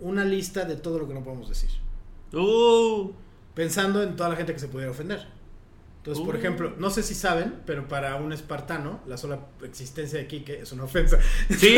[0.00, 1.70] una lista de todo lo que no podemos decir,
[2.32, 3.10] Uh,
[3.54, 5.26] pensando en toda la gente que se pudiera ofender.
[6.08, 6.38] Entonces, por Uh.
[6.38, 10.72] ejemplo, no sé si saben, pero para un espartano, la sola existencia de Quique es
[10.72, 11.18] una ofensa.
[11.50, 11.76] sí,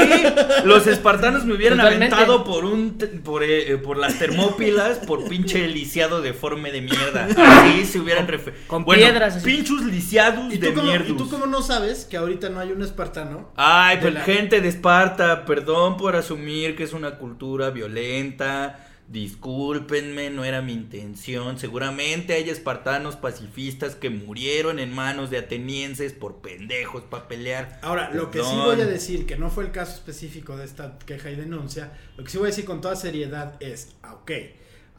[0.64, 2.14] los espartanos me hubieran Totalmente.
[2.14, 7.26] aventado por un por, eh, por las termópilas por pinche lisiado deforme de mierda.
[7.72, 9.44] Sí, se hubieran refer- con Bueno, piedras así.
[9.46, 11.08] Pinchos lisiados ¿Y de mierda.
[11.08, 13.50] ¿Y tú cómo no sabes que ahorita no hay un espartano?
[13.56, 18.86] Ay, de pues la- gente de Esparta, perdón por asumir que es una cultura violenta.
[19.10, 21.58] Discúlpenme, no era mi intención.
[21.58, 27.80] Seguramente hay espartanos pacifistas que murieron en manos de atenienses por pendejos para pelear.
[27.82, 30.96] Ahora, lo que sí voy a decir, que no fue el caso específico de esta
[31.00, 34.30] queja y denuncia, lo que sí voy a decir con toda seriedad es, ah, ok,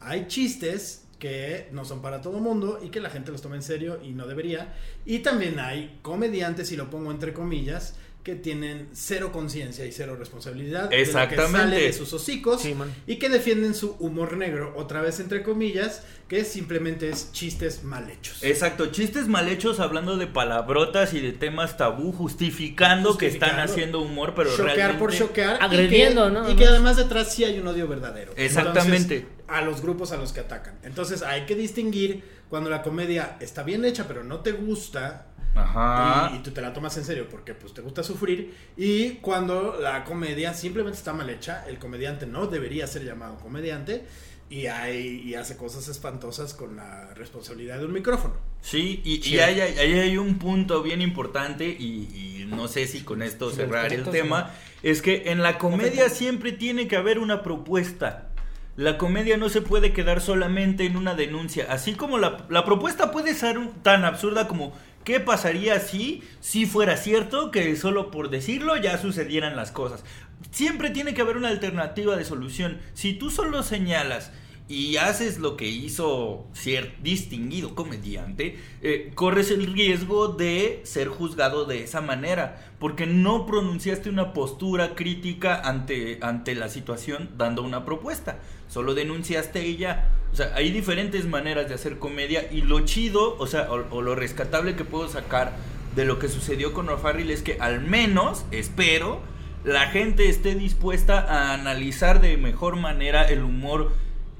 [0.00, 3.62] hay chistes que no son para todo mundo y que la gente los toma en
[3.62, 4.74] serio y no debería.
[5.06, 10.14] Y también hay comediantes, y lo pongo entre comillas, que tienen cero conciencia y cero
[10.16, 11.58] responsabilidad de lo que Exactamente.
[11.58, 12.92] sale de sus hocicos Sí, man.
[13.06, 18.08] y que defienden su humor negro, otra vez entre comillas, que simplemente es chistes mal
[18.10, 18.42] hechos.
[18.42, 24.00] Exacto, chistes mal hechos hablando de palabrotas y de temas tabú, justificando, que están haciendo
[24.00, 24.98] humor, pero choquear realmente...
[25.00, 25.58] por choquear.
[25.60, 26.50] y Agrediendo, que- ¿no?
[26.50, 28.32] Y que además detrás sí hay un odio verdadero.
[28.36, 29.16] Exactamente.
[29.16, 30.78] Entonces, a los grupos a los que atacan.
[30.84, 35.26] Entonces hay que distinguir cuando la comedia está bien hecha, pero no te gusta.
[35.54, 36.30] Ajá.
[36.32, 38.54] Y, y tú te la tomas en serio porque pues te gusta sufrir.
[38.76, 44.04] Y cuando la comedia simplemente está mal hecha, el comediante no debería ser llamado comediante.
[44.50, 48.34] y, hay, y hace cosas espantosas con la responsabilidad de un micrófono.
[48.60, 52.86] Sí, y, y ahí, hay- ahí hay un punto bien importante y, y no sé
[52.86, 54.50] si con esto Sí, cerrar el tema,
[54.82, 58.28] es que en la comedia siempre tiene que haber una propuesta.
[58.76, 63.10] La comedia no se puede quedar solamente en una denuncia, así como la, la propuesta
[63.10, 64.72] puede ser tan absurda como
[65.04, 70.04] ¿qué pasaría si, si fuera cierto que solo por decirlo ya sucedieran las cosas?
[70.50, 72.78] Siempre tiene que haber una alternativa de solución.
[72.94, 74.32] Si tú solo señalas
[74.68, 81.64] y haces lo que hizo cierto distinguido comediante, eh, corres el riesgo de ser juzgado
[81.64, 87.84] de esa manera, porque no pronunciaste una postura crítica ante, ante la situación dando una
[87.84, 88.38] propuesta,
[88.72, 90.08] solo denunciaste y ya.
[90.32, 94.14] O sea, hay diferentes maneras de hacer comedia y lo chido, o sea, o, lo
[94.14, 95.52] rescatable que puedo sacar
[95.94, 99.20] de lo que sucedió con O'Farrill es que al menos, espero,
[99.62, 103.92] la gente esté dispuesta a analizar de mejor manera el humor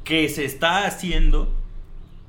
[0.02, 1.52] que se está haciendo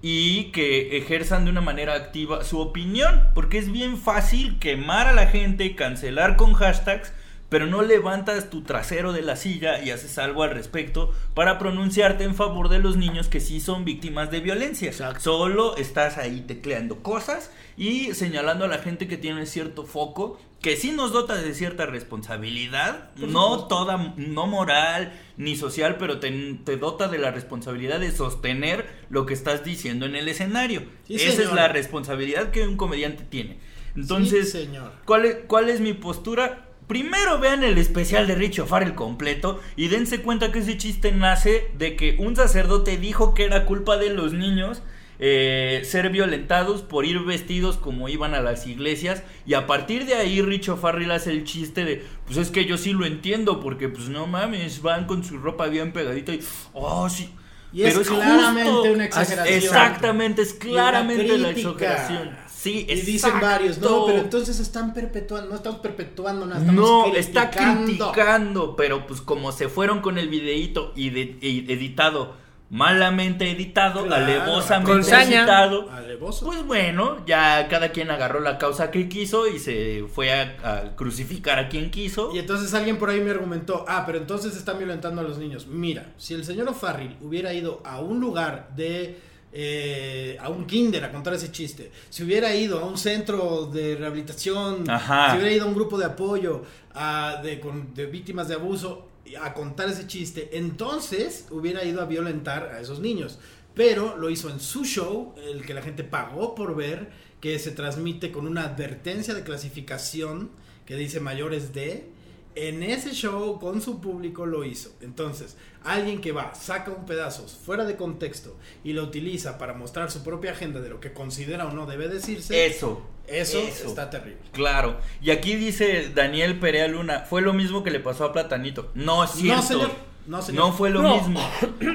[0.02, 5.14] y que ejerzan de una manera activa su opinión, porque es bien fácil quemar a
[5.14, 7.14] la gente, cancelar con hashtags,
[7.54, 12.24] pero no levantas tu trasero de la silla y haces algo al respecto para pronunciarte
[12.24, 14.92] en favor de los niños que sí son víctimas de violencia.
[15.20, 20.78] Solo estás ahí tecleando cosas y señalando a la gente que tiene cierto foco que
[20.78, 26.32] sí nos dota de cierta responsabilidad, no toda, no moral ni social, pero te,
[26.66, 30.86] te dota de la responsabilidad de sostener lo que estás diciendo en el escenario.
[31.06, 33.60] Sí, Esa es la responsabilidad que un comediante tiene.
[33.96, 34.92] Entonces, Sí, señor.
[35.06, 36.73] ¿cuál, es, ¿cuál es mi postura?
[36.94, 41.72] Primero vean el especial de Richie O'Farrell completo y dense cuenta que ese chiste nace
[41.76, 44.84] de que un sacerdote dijo que era culpa de los niños
[45.18, 50.14] eh, ser violentados por ir vestidos como iban a las iglesias y a partir de
[50.14, 53.90] ahí Richie O'Farrell hace el chiste de pues es que yo sí lo entiendo porque
[53.90, 56.42] pues no mames van con su ropa bien pegadita y
[56.74, 57.34] oh sí
[57.72, 59.56] Y es claramente una exageración.
[59.56, 62.44] Exactamente, es claramente la exageración.
[62.64, 67.14] Sí, Y dicen varios, no, pero entonces están perpetuando, no estamos perpetuando nada, estamos No,
[67.14, 68.76] está criticando.
[68.78, 72.36] pero pues como se fueron con el videíto y, de- y editado,
[72.70, 74.26] malamente editado, Claro.
[74.26, 76.46] alevosamente editado, Alevoso.
[76.46, 80.96] pues bueno, ya cada quien agarró la causa que quiso y se fue a, a
[80.96, 82.32] crucificar a quien quiso.
[82.34, 85.68] Y entonces alguien por ahí me argumentó, ah, pero entonces están violentando a los niños.
[85.68, 89.20] Mira, si el señor O'Farrill hubiera ido a un lugar de...
[89.54, 93.96] eh, a un kinder a contar ese chiste, si hubiera ido a un centro de
[93.96, 95.32] rehabilitación, Ajá.
[95.32, 96.64] si hubiera ido a un grupo de apoyo
[96.94, 99.08] a- de, con- de víctimas de abuso
[99.42, 103.40] a contar ese chiste, entonces hubiera ido a violentar a esos niños.
[103.76, 107.10] Pero lo hizo en su show, el que la gente pagó por ver,
[107.42, 110.52] que se transmite con una advertencia de clasificación
[110.86, 112.08] que dice mayores de.
[112.56, 114.92] En ese show con su público lo hizo.
[115.02, 120.12] Entonces, alguien que va, saca un pedazo fuera de contexto y lo utiliza para mostrar
[120.12, 123.02] su propia agenda de lo que considera o no debe decirse, Eso.
[123.28, 123.88] eso, eso.
[123.88, 124.38] está terrible.
[124.52, 125.00] Claro.
[125.22, 128.92] Y aquí dice Daniel Perea Luna, fue lo mismo que le pasó a Platanito.
[128.94, 129.62] No es cierto.
[129.62, 129.92] No, señor.
[130.28, 130.66] No, señor.
[130.66, 131.18] No fue lo No.
[131.18, 131.40] mismo.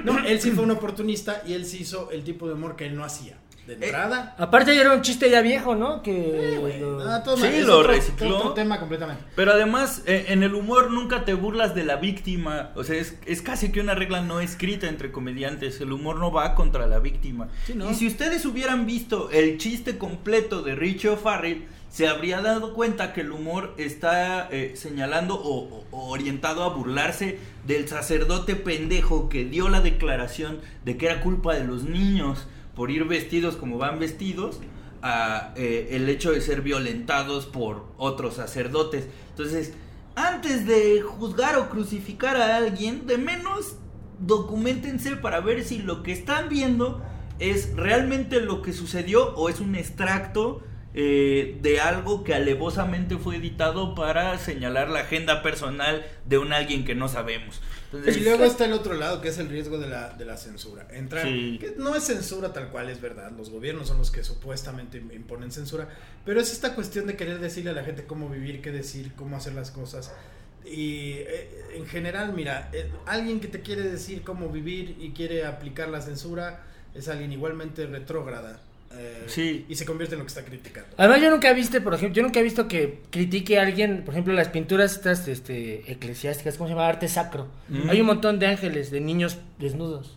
[0.04, 2.86] No, él sí fue un oportunista y él sí hizo el tipo de humor que
[2.86, 3.38] él no hacía.
[3.68, 4.34] De Eh, entrada.
[4.38, 6.02] Aparte ya era un chiste ya viejo, ¿no?
[6.02, 8.38] Que lo- Ah, todo Sí, es lo otro- recicló.
[8.38, 9.22] Otro tema completamente.
[9.36, 12.70] Pero además, eh, en el humor nunca te burlas de la víctima.
[12.76, 15.80] O sea, es, es casi que una regla no escrita entre comediantes.
[15.82, 17.48] El humor no va contra la víctima.
[17.66, 17.90] Sí, ¿no?
[17.90, 23.12] Y si ustedes hubieran visto el chiste completo de Richie O'Farrell, se habría dado cuenta
[23.14, 29.68] que el humor está eh, señalando o orientado a burlarse del sacerdote pendejo que dio
[29.68, 32.46] la declaración de que era culpa de los niños
[32.78, 34.60] por ir vestidos como van vestidos
[35.02, 39.08] a eh, el hecho de ser violentados por otros sacerdotes.
[39.30, 39.74] Entonces,
[40.14, 43.78] antes de juzgar o crucificar a alguien, de menos
[44.20, 47.02] documentense para ver si lo que están viendo
[47.40, 50.62] es realmente lo que sucedió o es un extracto
[50.94, 56.84] eh, de algo que alevosamente fue editado para señalar la agenda personal de un alguien
[56.84, 57.60] que no sabemos.
[57.90, 60.36] Entonces, Y luego está el otro lado, que es el riesgo de la, de la
[60.36, 60.86] censura.
[60.90, 61.56] Entrar, Sí.
[61.58, 63.32] que no es censura tal cual, es verdad.
[63.32, 65.88] Los gobiernos son los que supuestamente imponen censura.
[66.24, 69.36] Pero es esta cuestión de querer decirle a la gente cómo vivir, qué decir, cómo
[69.36, 70.12] hacer las cosas.
[70.66, 75.46] Y eh, en general, mira, eh, alguien que te quiere decir cómo vivir y quiere
[75.46, 79.66] aplicar la censura es alguien igualmente retrógrada eh, Sí.
[79.68, 80.88] y se convierte en lo que está criticando.
[80.96, 84.02] Además, yo nunca he visto, por ejemplo, yo nunca he visto que critique a alguien,
[84.04, 86.88] por ejemplo, las pinturas estas este, eclesiásticas, ¿cómo se llama?
[86.88, 87.46] Arte sacro.
[87.68, 87.90] Mm.
[87.90, 90.16] Hay un montón de ángeles, de niños desnudos.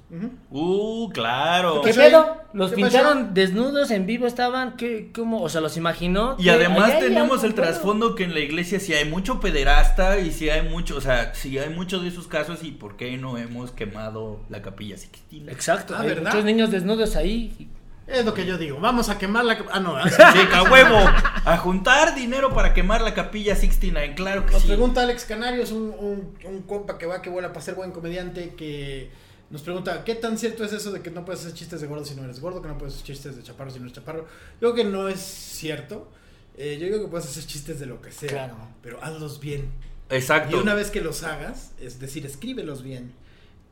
[0.49, 1.81] Uh, claro.
[1.81, 2.37] ¿Qué pedo?
[2.53, 4.27] ¿Los ¿Qué pintaron desnudos en vivo?
[4.27, 4.75] ¿Estaban?
[4.77, 5.41] ¿Qué, ¿Cómo?
[5.41, 6.35] O sea, ¿los imaginó?
[6.39, 10.49] Y además tenemos el trasfondo que en la iglesia sí hay mucho pederasta y sí
[10.49, 13.71] hay mucho, o sea, sí hay muchos de esos casos y por qué no hemos
[13.71, 15.51] quemado la capilla Sixtina.
[15.51, 16.31] Exacto, Ah, hay ¿verdad?
[16.31, 17.69] muchos niños desnudos ahí.
[18.07, 18.79] Es lo que yo digo.
[18.79, 19.63] Vamos a quemar la.
[19.71, 19.95] Ah, no.
[20.09, 20.97] Sí, a huevo,
[21.45, 24.67] a juntar dinero para quemar la capilla Sixtina, claro que Nos sí.
[24.67, 28.53] pregunta Alex Canarios, un, un, un compa que va que vuela para ser buen comediante,
[28.55, 29.09] que
[29.49, 32.03] nos pregunta, ¿qué tan cierto es eso de que no puedes hacer chistes de gordo
[32.05, 32.61] si no eres gordo?
[32.61, 34.25] Que no puedes hacer chistes de chaparro si no eres chaparro.
[34.59, 36.09] Yo creo que no es cierto.
[36.57, 38.55] Eh, yo digo que puedes hacer chistes de lo que sea, Claro.
[38.81, 39.69] pero hazlos bien.
[40.09, 40.59] Y Exacto.
[40.59, 43.13] una vez que los hagas, es decir, escríbelos bien.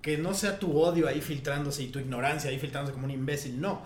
[0.01, 3.59] Que no sea tu odio ahí filtrándose y tu ignorancia ahí filtrándose como un imbécil,
[3.59, 3.81] no.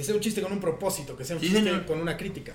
[0.00, 1.84] Que sea un chiste con un propósito, que sea un Sí, chiste señor.
[1.84, 2.54] con una crítica.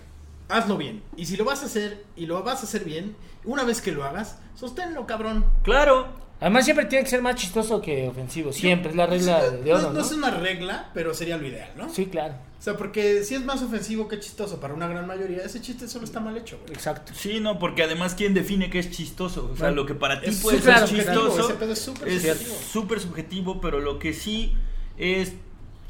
[0.50, 1.04] Hazlo bien.
[1.16, 3.92] Y si lo vas a hacer y lo vas a hacer bien, una vez que
[3.92, 5.46] lo hagas, sosténlo, cabrón.
[5.62, 6.08] Claro.
[6.42, 8.52] Además, siempre tiene que ser más chistoso que ofensivo.
[8.52, 9.94] Siempre, es la regla Sí, de oro, no, ¿no?
[10.00, 11.88] no es una regla, pero sería lo ideal, ¿no?
[11.94, 12.34] Sí, claro.
[12.60, 15.88] O sea, porque si es más ofensivo que chistoso para una gran mayoría, ese chiste
[15.88, 16.74] solo está mal hecho, güey.
[16.74, 17.14] Exacto.
[17.16, 19.50] Sí, no, porque además, ¿quién define qué es chistoso?
[19.54, 22.08] O sea, Bueno, lo que para ti es puede ser chistoso ese pedo es súper
[22.08, 22.56] es subjetivo.
[22.72, 24.56] súper subjetivo, pero lo que sí
[24.98, 25.34] es...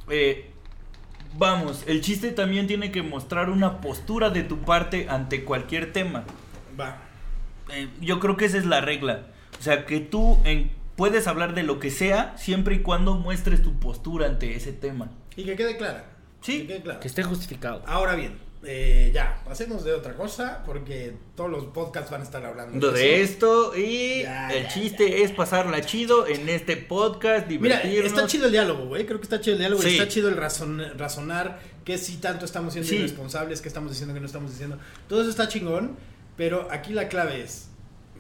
[0.10, 0.52] eh,
[1.38, 6.24] vamos, el chiste también tiene que mostrar una postura de tu parte ante cualquier tema.
[6.80, 6.98] Va.
[7.74, 9.28] Eh, yo creo que esa es la regla.
[9.60, 13.62] O sea, que tú en- puedes hablar de lo que sea siempre y cuando muestres
[13.62, 15.10] tu postura ante ese tema.
[15.36, 16.06] Y que quede clara.
[16.41, 16.62] Sí.
[16.62, 17.00] Que quede clara.
[17.00, 17.82] Que esté justificado.
[17.88, 22.45] Ahora bien, eh, ya, pasemos de otra cosa, porque todos los podcasts van a estar
[22.45, 23.34] hablando De eso.
[23.34, 28.06] esto y Ya, el ya, chiste es pasarla chido en este podcast, Mira, divertirnos.
[28.13, 29.06] está chido el diálogo, güey.
[29.06, 29.89] Creo que está chido el diálogo Sí.
[29.97, 32.95] está chido el razon- razonar que si tanto estamos siendo Sí.
[32.97, 34.78] irresponsables, que estamos diciendo que no estamos diciendo.
[35.08, 35.95] Todo eso está chingón,
[36.36, 37.67] pero aquí la clave es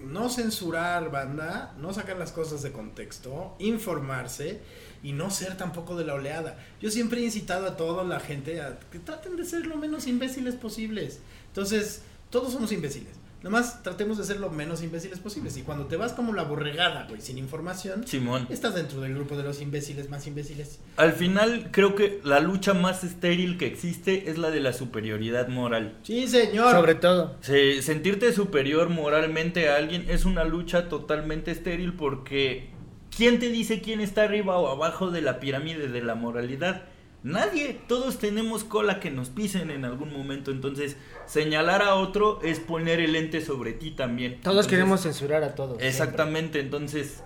[0.03, 4.59] no censurar banda, no sacar las cosas de contexto, informarse
[5.03, 6.57] y no ser tampoco de la oleada.
[6.81, 10.07] Yo siempre he incitado a toda la gente a que traten de ser lo menos
[10.07, 11.19] imbéciles posibles.
[11.47, 13.13] Entonces, todos somos imbéciles.
[13.43, 15.55] Nada más tratemos de ser lo menos imbéciles posibles.
[15.55, 18.47] Y cuando te vas como la borregada, güey, sin información, Simón.
[18.49, 20.79] Estás dentro del grupo de los imbéciles más imbéciles.
[20.97, 25.47] Al final creo que la lucha más estéril que existe es la de la superioridad
[25.49, 25.95] moral.
[26.01, 26.71] Sí, señor.
[26.71, 27.35] Sobre todo.
[27.41, 32.69] Se- sentirte superior moralmente a alguien es una lucha totalmente estéril porque
[33.15, 36.83] ¿quién te dice quién está arriba o abajo de la pirámide de la moralidad?
[37.23, 42.59] Nadie, todos tenemos cola que nos pisen en algún momento, entonces señalar a otro es
[42.59, 44.33] poner el ente sobre ti también.
[44.33, 45.69] Todos Entonces, queremos censurar a todos.
[45.69, 45.87] siempre.
[45.87, 47.23] Exactamente, entonces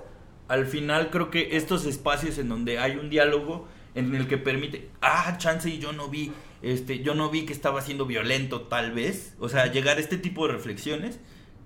[0.47, 4.89] al final creo que estos espacios en donde hay un diálogo en el que permite,
[5.01, 8.91] ah, chance y yo no vi, este, yo no vi que estaba siendo violento tal
[8.91, 11.19] vez, o sea, llegar a este tipo de reflexiones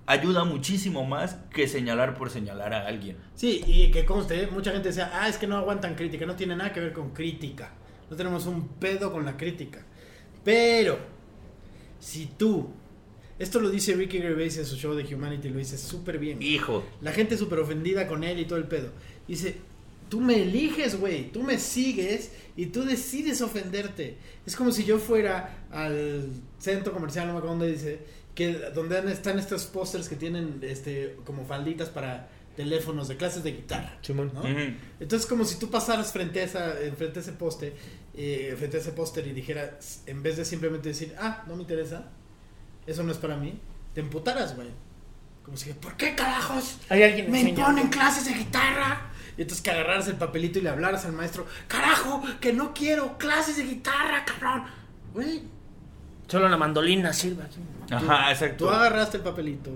[0.06, 3.16] ayuda muchísimo más que señalar por señalar a alguien.
[3.34, 6.56] Sí, y que conste, mucha gente decía, ah, es que no aguantan crítica, no tiene
[6.56, 7.72] nada que ver con crítica.
[8.10, 9.84] No tenemos un pedo con la crítica.
[10.44, 10.98] Pero,
[11.98, 12.68] si tú,
[13.38, 16.42] esto lo dice Ricky Gervais en su show de Humanity, lo dice súper bien.
[16.42, 18.90] Hijo, La gente súper ofendida con él y todo el pedo.
[19.26, 19.56] Dice,
[20.10, 24.18] tú me eliges, güey, tú me sigues y tú decides ofenderte.
[24.46, 28.00] Es como si yo fuera al centro comercial, no me acuerdo dónde dice,
[28.34, 33.52] que donde están estos pósters que tienen este como falditas para teléfonos de clases de
[33.52, 33.98] guitarra.
[34.02, 34.30] Simón.
[34.34, 34.42] ¿no?
[35.00, 37.74] Entonces como si tú pasaras frente a esa, eh, frente a ese poste,
[38.14, 41.62] eh, frente a ese póster y dijeras, en vez de simplemente decir, ah, no me
[41.62, 42.10] interesa,
[42.86, 43.58] eso no es para mí,
[43.92, 44.68] te emputaras, güey.
[45.44, 46.78] Como si, ¿por qué carajos?
[46.88, 49.10] Hay alguien Me imponen clases de guitarra.
[49.36, 53.18] Y entonces que agarraras el papelito y le hablaras al maestro, carajo, que no quiero
[53.18, 54.64] clases de guitarra, cabrón.
[55.12, 55.42] Güey,
[56.26, 57.60] Solo la mandolina sirve aquí.
[57.90, 58.64] Ajá, exacto.
[58.64, 59.70] tú agarraste el papelito,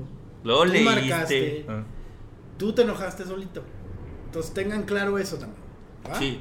[0.45, 0.85] Lo tú leíste.
[0.95, 1.67] marcaste.
[1.69, 1.83] Ah,
[2.59, 3.63] tú te enojaste solito.
[4.27, 5.63] Entonces tengan claro eso también.
[6.11, 6.19] ¿va?
[6.19, 6.41] Sí.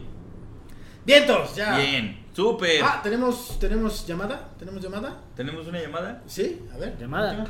[1.06, 1.78] Vientos, ya.
[1.78, 2.82] Bien, súper.
[2.84, 4.50] Ah, ¿tenemos, ¿tenemos llamada?
[4.60, 5.22] ¿Tenemos llamada?
[5.36, 6.22] ¿Tenemos una llamada?
[6.26, 6.98] Sí, a ver.
[6.98, 7.46] Llamada.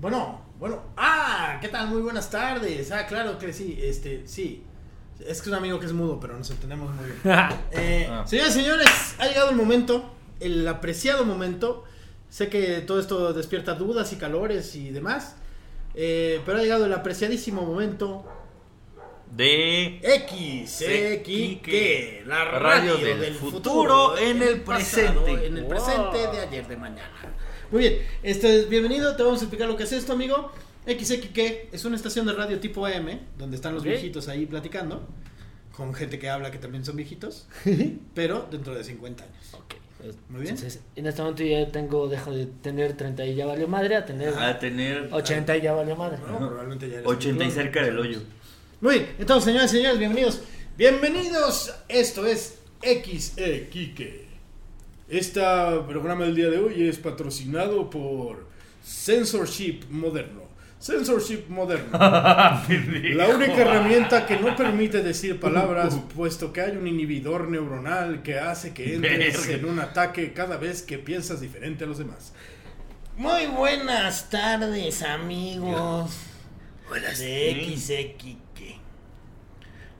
[0.00, 0.82] Bueno, bueno.
[0.96, 1.88] Ah, ¿qué tal?
[1.88, 2.90] Muy buenas tardes.
[2.92, 3.78] Ah, claro que sí.
[3.80, 4.64] Este, sí.
[5.20, 7.18] Es que es un amigo que es mudo, pero nos entendemos muy bien.
[7.72, 8.24] Eh, Ah.
[8.26, 11.84] Señoras y señores, ha llegado el momento, el apreciado momento.
[12.28, 15.36] Sé que todo esto despierta dudas y calores y demás.
[15.94, 18.24] eh, pero ha llegado el apreciadísimo momento
[19.36, 25.46] De X, X, que la radio, del, futuro en el pasado, presente.
[25.46, 25.70] en el Wow.
[25.70, 27.34] presente de ayer de mañana.
[27.70, 30.50] Muy bien, este, bienvenido, te vamos a explicar lo que es esto, amigo.
[30.86, 31.38] XXK
[31.72, 35.06] es una estación de radio tipo AM, donde están los viejitos ahí platicando,
[35.76, 37.46] con gente que habla que también son viejitos,
[38.14, 39.56] pero dentro de 50 años.
[40.28, 40.54] Muy bien.
[40.54, 44.04] Entonces, en este momento ya tengo, dejo de tener 30 y ya valió madre, a
[44.06, 46.18] tener A tener 80 y ya valió madre.
[46.26, 48.20] No, probablemente ya eres 80 y cerca del hoyo.
[48.80, 50.40] Muy bien, entonces, señores y señores, bienvenidos.
[50.76, 54.26] Bienvenidos, esto es XE Kike.
[55.08, 55.40] Este
[55.88, 58.46] programa del día de hoy es patrocinado por
[58.82, 60.39] Censorship Moderno.
[60.80, 61.90] Censorship Moderno.
[61.98, 68.38] La única herramienta que no permite decir palabras, puesto que hay un inhibidor neuronal que
[68.38, 72.32] hace que entres en un ataque cada vez que piensas diferente a los demás.
[73.16, 76.12] Muy buenas tardes, amigos.
[76.88, 78.80] Buenas de XXK.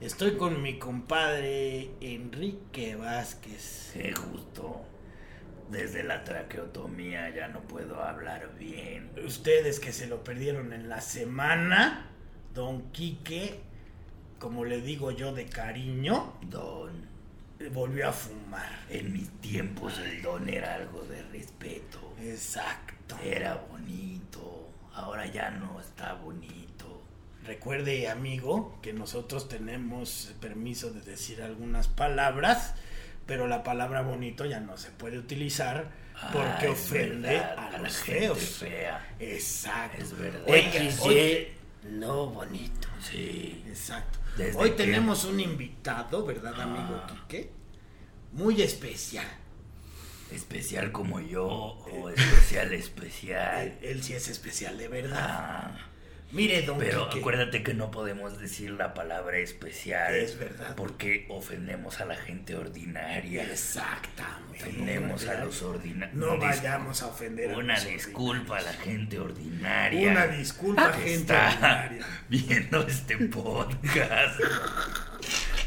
[0.01, 3.91] Estoy con mi compadre Enrique Vázquez.
[3.93, 4.90] Sí, justo.
[5.71, 9.09] Desde la traqueotomía ya no puedo hablar bien.
[9.25, 12.07] Ustedes que se lo perdieron en la semana,
[12.53, 13.61] Don Quique,
[14.37, 16.91] como le digo yo de cariño, Don,
[17.73, 18.81] volvió a fumar.
[18.89, 22.13] en mis tiempos el don era algo de respeto.
[22.21, 23.17] Exacto.
[23.23, 24.69] Era bonito.
[24.93, 27.01] Ahora ya no está bonito.
[27.45, 32.75] Recuerde, amigo, que nosotros tenemos permiso de decir algunas palabras,
[33.25, 35.89] pero la palabra bonito ya no se puede utilizar
[36.33, 38.39] porque Ah, ofende verdad, a, los feos.
[38.39, 39.15] fea.
[39.19, 40.01] Exacto.
[40.01, 40.41] Es verdad.
[40.47, 41.47] Oiga, hoy-
[41.89, 42.87] no bonito.
[43.01, 43.63] Sí.
[43.67, 44.19] exacto.
[44.37, 47.07] Desde Hoy que- tenemos un invitado, ¿verdad, amigo Ah.
[47.07, 47.51] Quique?
[48.33, 49.25] Muy especial.
[50.31, 53.61] Especial como yo o especial especial.
[53.67, 55.19] Él, él sí es especial, de verdad.
[55.21, 55.77] Ah,
[56.31, 57.19] Mire, don pero Quique.
[57.19, 60.15] acuérdate que no podemos decir la palabra especial.
[60.15, 60.75] Es verdad.
[60.75, 63.43] Porque ofendemos a la gente ordinaria.
[63.43, 64.59] Exactamente.
[64.63, 66.15] Ofendemos a los ordinarios.
[66.15, 70.11] No vayamos a ofender a Una los disculpa a la gente ordinaria.
[70.11, 72.05] Una disculpa, que gente está ordinaria.
[72.29, 74.39] viendo este podcast.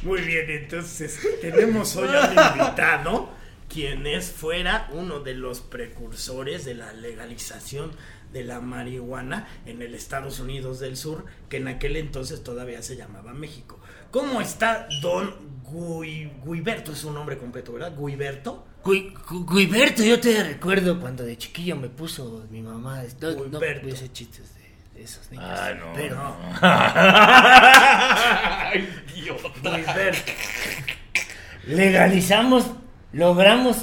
[0.03, 3.31] Muy bien, entonces tenemos hoy al invitado,
[3.69, 7.91] quien es fuera uno de los precursores de la legalización
[8.35, 12.97] de la marihuana en el Estados Unidos del Sur, que en aquel entonces todavía se
[12.97, 13.79] llamaba México.
[14.11, 16.93] ¿Cómo está Don Gui- Guiberto?
[16.93, 17.95] Es un nombre completo, ¿verdad?
[17.99, 18.67] Guiberto.
[18.85, 23.03] Gui- Gu- Guiberto, yo te recuerdo cuando de chiquillo me puso mi mamá.
[23.21, 23.89] No, no Guiberto.
[23.95, 24.53] hacer chistes
[24.95, 25.47] de, esos niños.
[25.49, 25.93] Ah, no.
[25.95, 26.37] Pero no.
[29.77, 30.33] Guiberto.
[31.67, 32.67] legalizamos,
[33.13, 33.77] logramos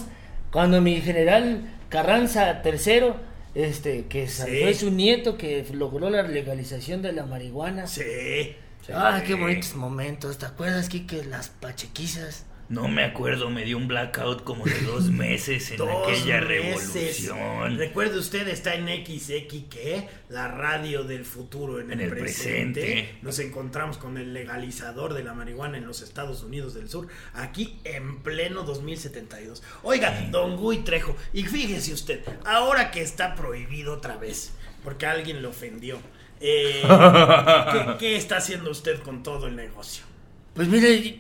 [0.52, 3.14] cuando mi general Carranza III,
[3.54, 7.88] este, que fue su nieto, que logró la legalización de la marihuana.
[7.88, 8.56] Sí.
[8.94, 10.38] Ah, qué bonitos momentos.
[10.38, 11.26] ¿Te acuerdas, Kike?
[11.26, 12.46] Las pachequizas.
[12.72, 16.48] No me acuerdo, me dio un blackout como de dos meses en Dos aquella meses.
[16.48, 17.78] revolución.
[17.78, 22.82] Recuerde usted, está en XX, la radio del futuro en, En el, el presente.
[22.82, 23.16] presente.
[23.24, 27.78] Nos encontramos con el legalizador de la marihuana en los Estados Unidos del Sur, aquí
[27.84, 29.62] en pleno 2072.
[29.84, 35.42] Oiga, don Gui Trejo, y fíjese usted, ahora que está prohibido otra vez, porque alguien
[35.42, 36.00] le ofendió,
[36.40, 36.82] eh,
[37.72, 40.06] ¿qué, qué está haciendo usted con todo el negocio?
[40.54, 41.20] Pues mire,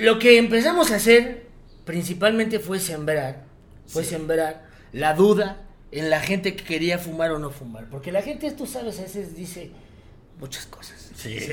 [0.00, 1.46] lo que empezamos a hacer
[1.84, 3.44] principalmente fue sembrar,
[3.86, 7.86] fue sembrar la duda en la gente que quería fumar o no fumar.
[7.90, 9.70] Porque la gente, tú sabes, a veces dice
[10.38, 11.10] muchas cosas.
[11.16, 11.38] Sí.
[11.40, 11.52] Sí,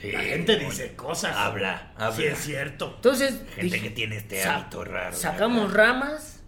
[0.00, 1.36] Sí, la gente dice cosas.
[1.36, 2.16] habla, habla.
[2.16, 2.92] Sí, es cierto.
[2.96, 5.14] Entonces, Gente dije, que tiene este hábito raro.
[5.14, 6.40] Sacamos ramas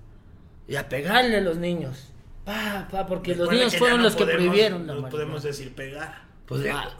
[0.67, 2.11] y a pegarle a los niños.
[2.45, 5.11] Pa, pa, porque los niños fueron no los que prohibieron la No marihuana.
[5.11, 6.25] podemos decir pegar.
[6.47, 6.97] Pues, Ah.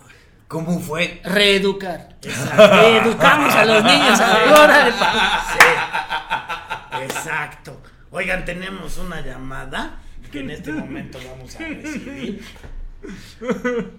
[0.49, 1.21] ¿Cómo fue?
[1.25, 2.17] Reeducar.
[2.23, 5.59] Reeducamos a los niños a la hora de Sí.
[7.03, 7.81] Exacto.
[8.11, 9.99] Oigan, tenemos una llamada
[10.31, 12.45] que en este momento vamos a recibir.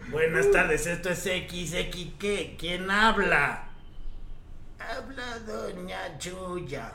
[0.09, 2.57] Buenas tardes, esto es XXK.
[2.57, 3.65] ¿Quién habla?
[4.79, 6.93] Habla Doña Chuya.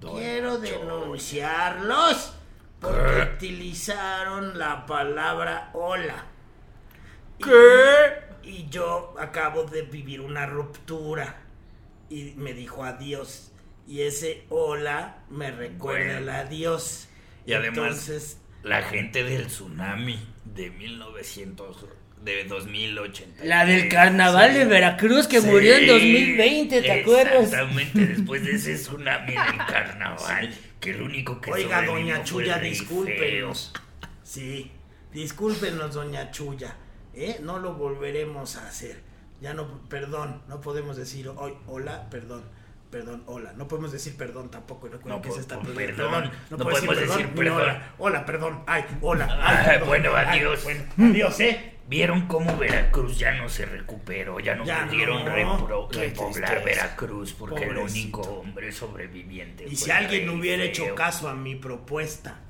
[0.00, 0.70] Doña Quiero Chuya.
[0.78, 2.34] denunciarlos
[2.80, 6.24] porque utilizaron la palabra hola.
[7.42, 8.29] ¿Qué?
[8.42, 11.42] Y yo acabo de vivir una ruptura.
[12.08, 13.52] Y me dijo adiós.
[13.86, 16.18] Y ese hola me recuerda Bueno.
[16.18, 17.08] el adiós.
[17.46, 21.86] Y además, Entonces, la gente del tsunami de 1900,
[22.22, 23.44] de 2080.
[23.44, 27.44] La del carnaval de Veracruz que murió en 2020, ¿te acuerdas?
[27.44, 33.72] Exactamente, después de ese tsunami del carnaval, que el único que Oiga, doña Chuya, discúlpenos.
[34.22, 34.70] Sí,
[35.12, 36.76] discúlpenos, doña Chuya.
[37.14, 37.38] ¿Eh?
[37.42, 39.00] No lo volveremos a hacer.
[39.40, 42.42] Ya no, perdón, no podemos decir hoy hola, perdón.
[42.90, 43.52] Perdón, hola.
[43.56, 44.88] No podemos decir perdón tampoco.
[44.88, 45.96] Recuerden No, que se está por prohibido.
[45.96, 46.30] perdón.
[46.50, 47.60] No, No decir podemos perdón, decir ni perdón.
[47.62, 47.94] Hola.
[47.98, 48.62] hola, perdón.
[48.66, 49.28] Ay, hola.
[49.30, 49.88] Ah, Ay, perdón.
[49.88, 50.64] bueno, Ay, adiós.
[50.64, 51.74] bueno, adiós, ¿eh?
[51.86, 54.40] ¿Vieron cómo Veracruz ya no se recuperó?
[54.40, 55.88] Ya no Ya pudieron no.
[55.88, 56.64] repoblar.
[56.64, 58.18] Veracruz porque el Pobrecito.
[58.18, 59.66] único hombre sobreviviente.
[59.68, 60.70] Y si el alguien rey hubiera feo.
[60.70, 62.40] hecho caso a mi propuesta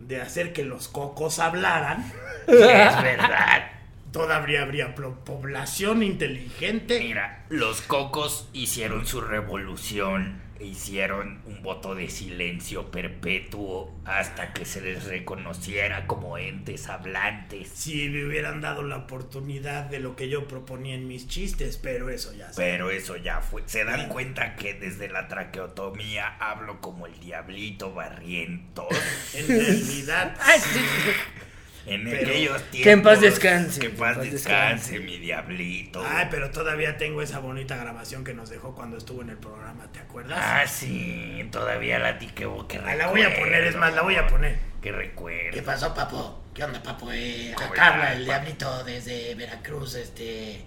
[0.00, 2.02] de hacer que los cocos hablaran,
[2.46, 3.70] Sí, es verdad.
[4.14, 7.00] Todavía habría población inteligente.
[7.00, 14.64] Mira, los cocos hicieron su revolución e hicieron un voto de silencio perpetuo hasta que
[14.66, 17.68] se les reconociera como entes hablantes.
[17.74, 22.08] Si me hubieran dado la oportunidad de lo que yo proponía en mis chistes, pero
[22.08, 23.64] eso ya se Pero eso ya fue.
[23.66, 28.86] Se dan cuenta que desde la traqueotomía hablo como el diablito barriento.
[29.34, 30.36] En realidad.
[31.86, 32.82] En Pero- aquellos tiempos.
[32.82, 36.02] Que en paz descanse, Que en paz descanse, mi diablito.
[36.06, 39.86] ay, pero todavía tengo esa bonita grabación que nos dejó cuando estuvo en el programa,
[39.92, 40.38] ¿te acuerdas?
[40.40, 44.02] Ah, sí, todavía la di que, que Ah, la voy a poner, es más, la
[44.02, 44.58] voy a poner.
[44.80, 45.50] Que recuerdo.
[45.52, 46.42] ¿Qué pasó, papo?
[46.54, 47.10] ¿Qué onda, papo?
[47.12, 50.62] Eh, ¿Cómo acá habla está, el diablito desde Veracruz, este,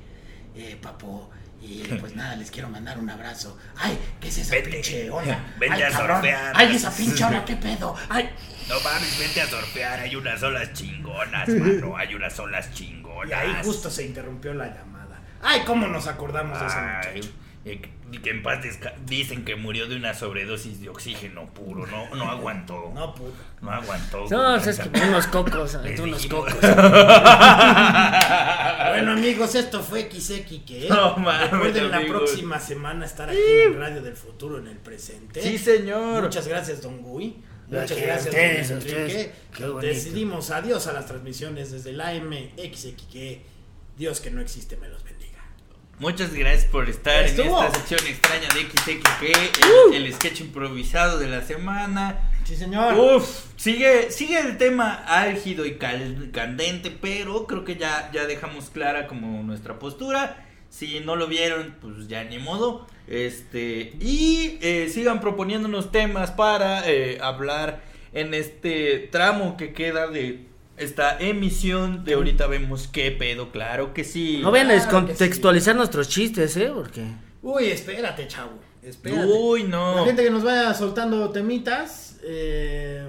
[0.56, 1.32] eh, papo.
[1.62, 3.58] Y pues nada, les quiero mandar un abrazo.
[3.78, 4.70] Ay, ¿qué es esa Vete.
[4.70, 5.40] pinche ola?
[5.60, 6.18] Vete Ay, a cabrón.
[6.18, 6.54] surfear.
[6.56, 7.96] Ay, esa pinche ola, ¿qué pedo?
[8.10, 8.30] Ay,
[8.70, 13.30] No mames, vete a surfear, hay unas olas chingonas, mano, hay unas olas chingonas.
[13.30, 15.22] Y ahí justo se interrumpió la llamada.
[15.42, 17.34] Ay, ¿cómo nos acordamos de ese Ay, muchacho?
[17.66, 18.60] eh, que- que en paz
[19.06, 22.92] dicen que murió de una sobredosis de oxígeno puro, no, no aguantó.
[22.96, 23.36] No, puta.
[23.62, 24.26] No aguantó.
[24.30, 26.54] No, es que unos cocos, unos cocos.
[28.90, 33.74] Bueno, amigos, esto fue XX, que No mames, Recuerden la próxima semana estar aquí en
[33.74, 35.42] el Radio del Futuro en el presente.
[35.42, 36.24] Sí, señor.
[36.24, 37.36] Muchas gracias, Don Gui.
[37.70, 39.14] Muchas Gracias ustedes, don ustedes.
[39.60, 39.88] Enrique.
[39.88, 43.40] Decidimos adiós a las transmisiones desde la MXX.
[43.98, 45.28] Dios que no existe me los bendiga.
[46.00, 47.60] Muchas gracias por estar Estuvo.
[47.60, 49.94] en esta sección extraña de XXK, Uh.
[49.94, 52.32] el, el sketch improvisado de la semana.
[52.46, 52.94] Sí, señor.
[52.94, 58.70] Uf, sigue, sigue el tema álgido y cal- candente, pero creo que ya, ya dejamos
[58.70, 60.47] clara como nuestra postura.
[60.78, 62.86] Si no lo vieron, pues ya ni modo.
[63.08, 67.82] Este, y eh, sigan proponiéndonos temas para eh, hablar
[68.14, 70.46] en este tramo que queda de
[70.78, 74.40] esta emisión de ahorita vemos qué pedo, claro que sí.
[74.44, 76.70] No vayan a Claro que descontextualizar nuestros chistes, ¿eh?
[76.72, 77.08] Porque...
[77.42, 78.60] Uy, espérate, chavo.
[78.84, 79.26] Espérate.
[79.26, 79.96] Uy, no.
[79.96, 82.20] La gente que nos vaya soltando temitas.
[82.24, 83.04] Eh,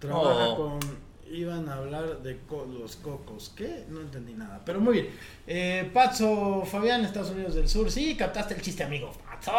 [0.00, 0.56] trabaja Oh.
[0.80, 1.01] con.
[1.32, 3.52] Iban a hablar de co- los cocos.
[3.56, 3.86] ¿Qué?
[3.88, 4.60] No entendí nada.
[4.66, 5.08] Pero muy bien.
[5.46, 7.90] Eh, Pazo Fabián, Estados Unidos del Sur.
[7.90, 9.10] Sí, captaste el chiste, amigo.
[9.24, 9.52] Pazo.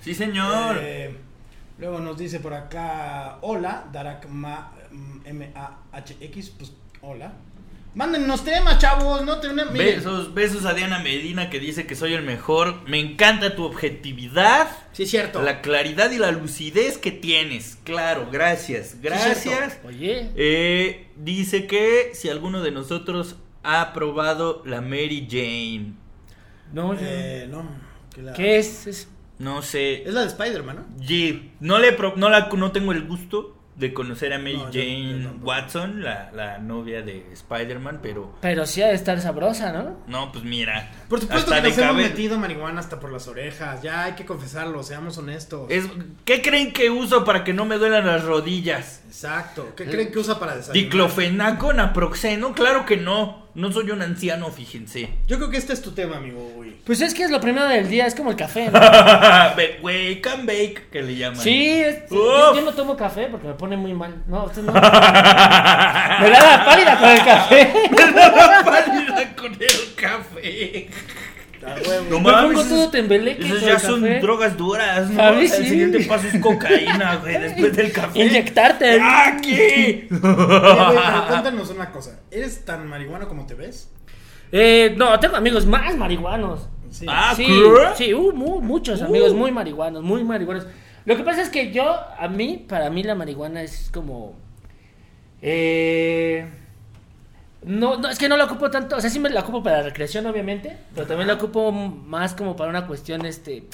[0.00, 0.76] Sí, señor.
[0.80, 1.14] Eh,
[1.78, 3.38] luego nos dice por acá.
[3.42, 4.72] Hola, Darak Ma-
[5.24, 6.50] M-A-H-X.
[6.58, 6.72] Pues
[7.02, 7.32] hola.
[7.94, 9.24] Mándennos temas, chavos.
[9.24, 9.96] No te miren.
[9.96, 12.88] Besos, besos a Diana Medina que dice que soy el mejor.
[12.88, 15.42] Me encanta tu objetividad, Sí, es cierto.
[15.42, 17.78] la claridad y la lucidez que tienes.
[17.82, 19.80] Claro, gracias, gracias.
[19.84, 25.94] Oye, Eh, dice que si alguno de nosotros ha probado la Mary Jane.
[26.72, 27.68] no, Eh, no.
[28.14, 28.86] que la- ¿qué es?
[28.86, 29.08] Es-
[29.40, 30.02] No sé.
[30.06, 31.46] Es la de Spider-Man, ¿no?
[31.60, 35.22] No le pro- no la no tengo el gusto de conocer a Mary No, Jane
[35.22, 35.30] yo.
[35.42, 39.96] Watson, la, la novia de Spider-Man, pero Pero sí ha de estar sabrosa, ¿no?
[40.06, 40.90] no, pues mira.
[41.08, 43.82] Por supuesto hasta que nos hemos metido marihuana hasta por las orejas.
[43.82, 45.66] Ya hay que confesarlo, seamos honestos.
[45.70, 45.86] Es,
[46.24, 49.02] ¿Qué creen que uso para que no me duelan las rodillas?
[49.06, 49.72] Exacto.
[49.76, 50.74] ¿Qué creen que usa para desayunar?
[50.84, 52.54] ¿Diclofenaco, naproxeno?
[52.54, 53.49] Claro que no.
[53.54, 55.08] No soy un anciano, fíjense.
[55.26, 56.48] Yo creo que este es tu tema, amigo.
[56.86, 58.80] Pues es que es lo primero del día, es como el café, ¿no?
[59.56, 61.40] Be- Wake and bake, que le llaman.
[61.40, 64.22] Sí, es- yo, yo no tomo café porque me pone muy mal.
[64.28, 64.72] No, usted no.
[64.74, 67.72] me da la pálida con el café.
[68.64, 70.88] Pálida con el café.
[71.60, 74.20] No Me mames, pongo todo esas- tembeleque Esas con ya son café.
[74.20, 75.22] drogas duras, ¿no?
[75.22, 78.18] A mí El siguiente paso es cocaína, güey, después del café.
[78.18, 78.98] Inyectarte.
[79.00, 80.06] ¡Aquí!
[80.08, 82.18] Güey, pero cuéntanos una cosa.
[82.30, 83.90] ¿Eres tan marihuano como te ves?
[84.52, 86.68] Eh, no, tengo amigos más marihuanos.
[86.90, 87.06] Sí.
[87.08, 88.04] Ah, Sí, ¿qué?
[88.04, 90.66] sí, uh, mu- muchos amigos muy marihuanos, muy marihuanos.
[91.04, 91.84] Lo que pasa es que yo,
[92.18, 94.34] a mí, para mí la marihuana es como...
[95.42, 96.46] Eh,
[97.62, 99.78] no, no, es que no la ocupo tanto, o sea, sí me la ocupo para
[99.78, 103.64] la recreación, obviamente, pero también la ocupo más como para una cuestión, este,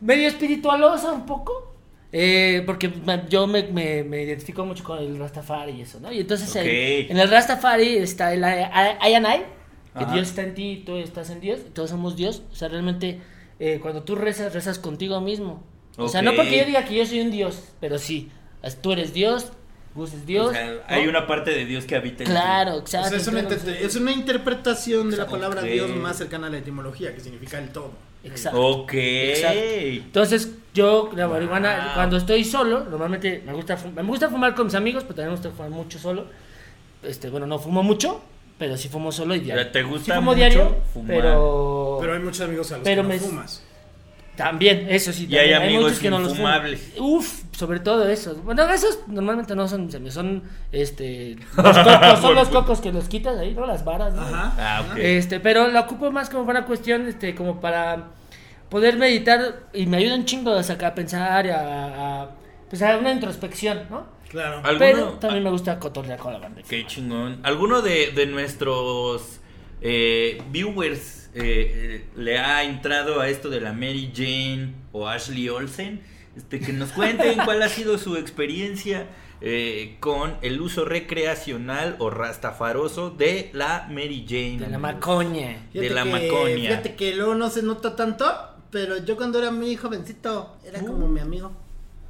[0.00, 1.74] medio espiritualosa un poco.
[2.10, 2.90] eh, porque
[3.28, 6.10] yo me, me- me identifico mucho con el Rastafari y eso, ¿no?
[6.10, 7.10] Y entonces en- Ok.
[7.10, 8.62] en, el Rastafari está el I,
[9.04, 9.42] I, I and I,
[9.98, 10.14] que Ajá.
[10.14, 12.44] Dios está en ti y tú estás en Dios, todos somos Dios.
[12.50, 13.20] O sea, realmente
[13.60, 15.62] eh, cuando tú rezas, rezas contigo mismo.
[15.98, 18.30] O sea, no porque yo diga que yo soy un Dios, pero sí,
[18.80, 19.52] tú eres Dios,
[19.94, 20.48] Gus es Dios.
[20.48, 20.78] O sea, ¿no?
[20.86, 22.32] hay una parte de Dios que habita en ti.
[22.32, 23.08] Claro, O exacto.
[23.10, 25.62] sea, es una, entonces- inter- es una interpretación de la palabra.
[25.62, 27.90] Dios más cercana a la etimología, que significa el todo.
[28.24, 28.60] Exacto.
[28.60, 28.92] Ok.
[28.94, 29.58] Exacto.
[29.60, 31.94] Entonces, yo, la marihuana, Wow.
[31.94, 35.36] cuando estoy solo, normalmente me gusta, me gusta fumar con mis amigos, pero también me
[35.36, 36.26] gusta fumar mucho solo.
[37.02, 38.20] Este, bueno, no fumo mucho,
[38.58, 39.68] pero sí fumo solo y diario.
[39.70, 41.16] ¿Te gusta sí fumo mucho diario, fumar?
[41.16, 41.98] pero...
[42.00, 43.62] Pero hay muchos amigos a los Pero que no me- fumas.
[44.38, 45.26] También, eso sí.
[45.28, 46.32] Y hay amigos muchos que no los.
[46.98, 48.42] Uf, sobre todo esos.
[48.44, 52.92] Bueno, esos normalmente no son mis amigos, son este los cocos, son los cocos que
[52.92, 53.66] los quitas ahí, ¿no?
[53.66, 54.22] Las varas, ¿no?
[54.22, 54.54] Ajá.
[54.56, 54.96] Ah, ok.
[54.98, 58.10] Este, pero la ocupo más como para cuestión, este, como para
[58.70, 62.30] poder meditar y me ayuda un chingo a sacar a pensar y a, a-
[62.70, 64.06] pues a una introspección, ¿no?
[64.28, 64.58] Claro.
[64.62, 66.60] ¿Alguno- Pero también me gusta cotorrear con la banda.
[66.68, 67.40] Qué chingón.
[67.42, 69.40] ¿Alguno de, de nuestros
[69.80, 75.48] eh, viewers eh, eh, le ha entrado a esto de la Mary Jane o Ashley
[75.48, 76.00] Olsen?
[76.36, 79.06] Este, que nos cuenten cuál ha sido su experiencia
[79.40, 84.58] eh, con el uso recreacional o rastafaroso de la Mary Jane.
[84.58, 85.66] De la macoña.
[85.72, 86.70] de la que, maconia.
[86.70, 88.24] Fíjate que luego no se nota tanto,
[88.70, 91.08] pero yo cuando era muy jovencito, era como Uh.
[91.08, 91.52] mi amigo.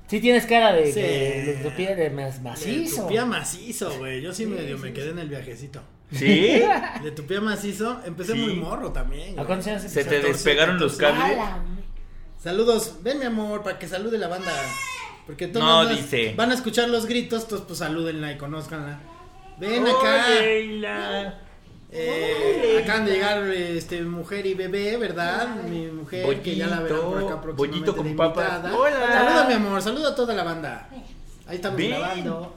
[0.08, 0.94] Sí tienes cara de, Sí.
[0.94, 2.10] que- de, de Le
[2.42, 3.02] macizo.
[3.02, 4.22] tupía macizo, güey.
[4.22, 5.82] Yo sí medio me quedé en el viajecito.
[6.12, 6.62] ¿Sí?
[7.02, 8.00] Le tupía macizo.
[8.04, 8.38] Empecé Sí.
[8.38, 9.38] muy morro también.
[9.38, 11.36] ¿A cuántos años ¿Se te 14, despegaron los 14.
[11.36, 11.38] cables?
[12.42, 12.94] Saludos.
[13.02, 14.52] Ven, mi amor, para que salude la banda.
[15.26, 16.34] Porque todos No, van a- dice.
[16.36, 19.00] Van a escuchar los gritos, entonces pues salúdenla y conózcanla.
[19.58, 20.28] Ven acá.
[20.40, 21.40] Leila.
[21.90, 25.56] Eh, acaban de llegar este, mujer y bebé, ¿verdad?
[25.64, 28.72] Mi mujer, que ya la verán por acá Bollito, próximamente bollito con de papas.
[28.72, 29.12] Hola.
[29.12, 30.88] Saluda, mi amor, saluda a toda la banda.
[31.46, 31.90] Ahí estamos Ven.
[31.90, 32.54] grabando.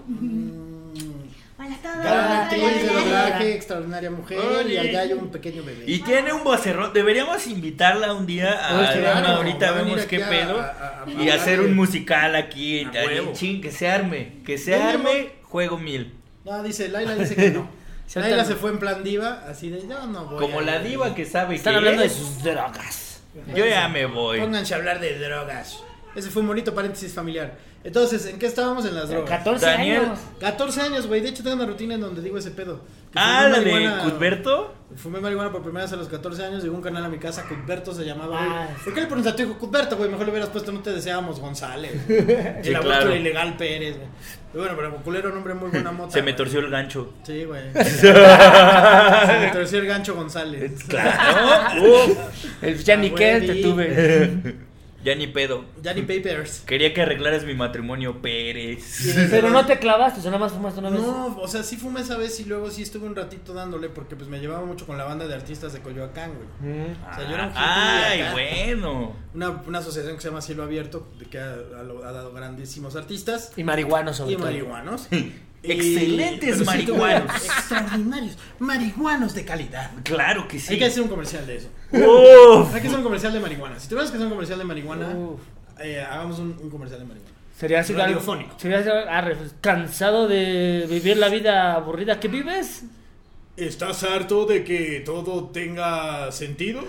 [1.64, 2.04] Hola a todos.
[2.04, 3.00] Gran actriz de Hola.
[3.02, 4.80] doblaje, extraordinaria mujer, y Oye.
[4.80, 5.84] allá hay un pequeño bebé.
[5.86, 6.92] Y tiene un vocerrón.
[6.92, 11.04] Deberíamos invitarla un día a Pues, a claro, una ahorita vemos qué pedo a- a-
[11.04, 13.34] a y hacer de- un musical aquí, A ahí, huevo.
[13.34, 16.14] chin, que se arme, que se arme, juego mil.
[16.46, 17.70] No, dice, Laila dice que no.
[18.16, 20.40] Laila se fue en plan diva, así de yo no voy.
[20.40, 23.22] Como a- la diva que sabe Están que hablando de es, sus drogas.
[23.56, 24.40] yo ya me voy.
[24.40, 25.84] Pónganse a hablar de drogas.
[26.16, 27.54] Ese fue un bonito paréntesis familiar.
[27.84, 29.30] Entonces, ¿en qué estábamos en las drogas?
[29.30, 30.02] 14 Daniel.
[30.06, 30.20] años.
[30.40, 31.22] 14 años, güey.
[31.22, 32.82] De hecho, tengo una rutina en donde digo ese pedo.
[33.12, 34.76] Que Ah, fumé la de marihuana- Cuthberto.
[34.96, 36.62] Fumé marihuana por primera vez a los 14 años.
[36.64, 38.38] Llegó un canal a mi casa, Cuthberto se llamaba.
[38.40, 40.10] Ah, ¿Por qué le pones a tu hijo Cuthberto, güey?
[40.12, 41.94] Mejor le hubieras puesto No te deseábamos González.
[42.08, 43.16] Sí, el aborto claro.
[43.16, 44.10] ilegal Pérez, güey.
[44.54, 46.12] Pero bueno, pero culero nombre muy buena mota.
[46.12, 47.14] Se me torció el gancho.
[47.24, 47.64] Sí, güey.
[47.74, 48.14] se
[49.40, 50.84] me torció el gancho González.
[50.88, 51.82] Claro.
[51.84, 52.18] Uf,
[52.62, 54.56] El ya ni Ah, qué te tuve.
[55.04, 55.66] Ya ni pedo.
[55.84, 56.60] Johnny Papers.
[56.66, 59.28] Quería que arreglaras mi matrimonio, Pérez.
[59.30, 61.02] Pero no te clavaste, o sea, nada más fumaste una vez.
[61.02, 64.16] No, o sea, sí fumé esa vez y luego sí estuve un ratito dándole porque
[64.16, 66.74] pues me llevaba mucho con la banda de artistas de Coyoacán, güey.
[66.74, 66.92] Mm.
[67.12, 68.32] O sea, yo era un Ay, acá.
[68.34, 69.16] bueno.
[69.34, 72.96] Una, una asociación que se llama Cielo Abierto, de que ha, ha- ha dado grandísimos
[72.96, 74.46] artistas Y marihuano sobre y todo.
[74.46, 75.08] marihuanos.
[75.64, 77.36] Excelentes sí marihuanos.
[77.46, 78.38] Extraordinarios.
[78.60, 79.92] Marihuanos de calidad.
[80.04, 80.74] Claro que sí.
[80.74, 81.70] Hay que hacer un comercial de eso.
[81.92, 82.74] Uf.
[82.74, 83.80] Hay que hacer un comercial de marihuana.
[83.80, 85.16] Si tuvieras que hacer un comercial de marihuana,
[85.80, 87.36] eh, hagamos un, un comercial de marihuana.
[87.58, 88.56] Sería así Radiofónico.
[88.58, 92.86] Sería así, arre, pues, cansado de vivir la vida aburrida que vives.
[93.56, 96.82] ¿Estás harto de que todo tenga sentido?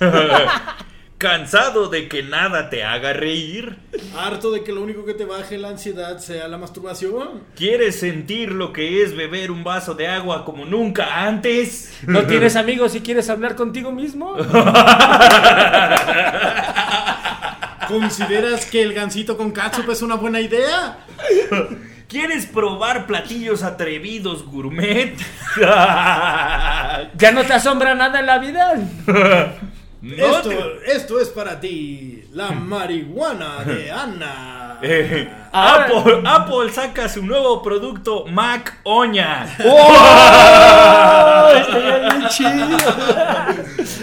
[1.18, 3.78] ¿Cansado de que nada te haga reír?
[4.14, 7.42] ¿Harto de que lo único que te baje la ansiedad sea la masturbación?
[7.56, 12.00] ¿Quieres sentir lo que es beber un vaso de agua como nunca antes?
[12.06, 14.36] ¿No tienes amigos y quieres hablar contigo mismo?
[17.88, 20.98] ¿Consideras que el gansito con catsup es una buena idea?
[22.08, 25.16] ¿Quieres probar platillos atrevidos gourmet?
[25.56, 28.74] ¿Ya no te asombra nada en la vida?
[30.02, 34.78] No esto, te- esto es para ti, la marihuana de Ana.
[34.82, 39.46] Eh, Apple, Apple saca su nuevo producto Mac Oña.
[39.64, 41.48] ¡Oh!
[41.56, 42.76] Estaría bien chido.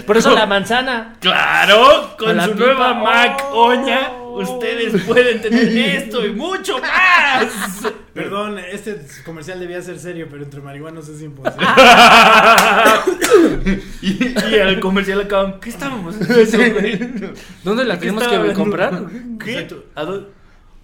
[0.07, 1.13] Por eso la manzana.
[1.19, 2.65] Claro, con su pipa.
[2.65, 3.65] nueva Mac Oh.
[3.67, 5.67] Oña, ustedes pueden tener
[5.97, 7.49] esto y mucho más.
[8.13, 11.65] Perdón, este comercial debía ser serio, pero entre marihuanos es imposible.
[14.01, 16.99] y, y el comercial acaban, ¿qué estábamos haciendo, güey?
[17.63, 18.59] ¿Dónde la ¿Qué tenemos que hablando?
[18.59, 19.03] comprar?
[19.43, 19.67] ¿Qué?
[19.95, 20.29] ¿A dónde?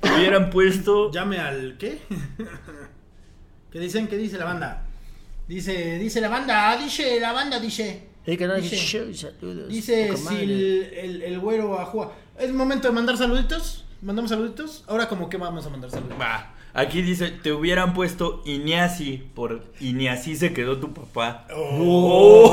[0.02, 1.12] Hubieran puesto.
[1.12, 2.00] Llame al ¿qué?
[3.72, 4.08] ¿Qué dicen?
[4.08, 4.86] ¿Qué dice la banda?
[5.48, 8.09] Dice, dice la banda, dice la banda, dice.
[8.26, 9.26] Sí, que no, Dice- saludos,
[10.18, 12.14] si el, el, el güero ajúa.
[12.38, 13.86] ¿Es momento de mandar saluditos?
[14.02, 14.84] ¿Mandamos saluditos?
[14.88, 16.20] Ahora como que vamos a mandar saluditos.
[16.22, 21.48] Va, aquí dice, te hubieran puesto Iñasi por Iñasi se quedó tu papá.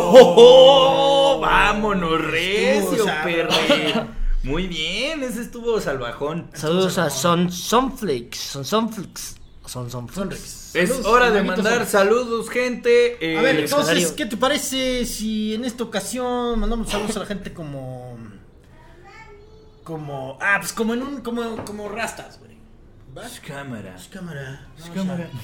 [0.08, 4.06] Oh, vámonos, recio, Estuvo perre.
[4.42, 6.48] Muy bien, ese estuvo salvajón.
[6.54, 8.36] Saludos a Son Sonflakes.
[8.38, 9.35] Son Sonflakes.
[9.66, 10.14] Son Sonflakes.
[10.14, 10.74] Sonrix.
[10.76, 11.90] Es Saludos, hora de mandar Sonrix.
[11.90, 13.16] saludos, gente.
[13.34, 14.16] Eh, A ver, entonces, escenario.
[14.16, 18.16] ¿qué te parece si en esta ocasión mandamos saludos a la gente como.
[19.84, 20.38] Como.
[20.40, 21.20] Ah, pues como en un.
[21.20, 22.56] Como, como rastas, güey.
[23.16, 23.22] ¿Va?
[23.46, 23.96] cámara.
[24.10, 24.66] Cámara.
[24.94, 25.28] cámara.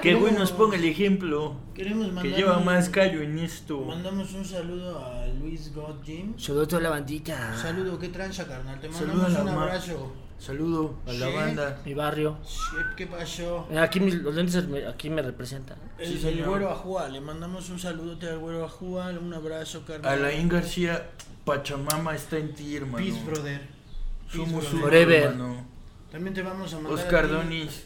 [0.00, 1.56] Que güey nos ponga el ejemplo.
[1.74, 3.80] Queremos Que mandar lleva un- más callo en esto.
[3.82, 6.32] Mandamos un saludo a Luis God Jim.
[6.38, 7.54] Saludos a toda la bandita.
[7.60, 8.80] Saludo, ¿qué tranza, carnal?
[8.80, 10.12] Te Saludo mandamos un abrazo.
[10.38, 11.80] Saludo a la banda.
[11.86, 12.36] Mi barrio.
[12.44, 13.66] Sí, ¿Qué pasó?
[13.70, 15.78] Eh, Aquí mis- los lentes me- aquí me representan.
[15.98, 16.48] El, Sí, el señor.
[16.48, 20.12] güero Ajúa, le mandamos un saludote al güero Ajúa, un abrazo, carnal.
[20.12, 21.10] Alain García,
[21.44, 23.04] Pachamama está en ti, hermano.
[23.04, 23.60] Peace, brother.
[23.60, 24.72] Peace, Somos brother.
[24.74, 25.22] uno, Forever.
[25.22, 25.66] hermano.
[26.10, 26.92] También te vamos a mandar.
[26.92, 27.84] Oscar ti, Donis,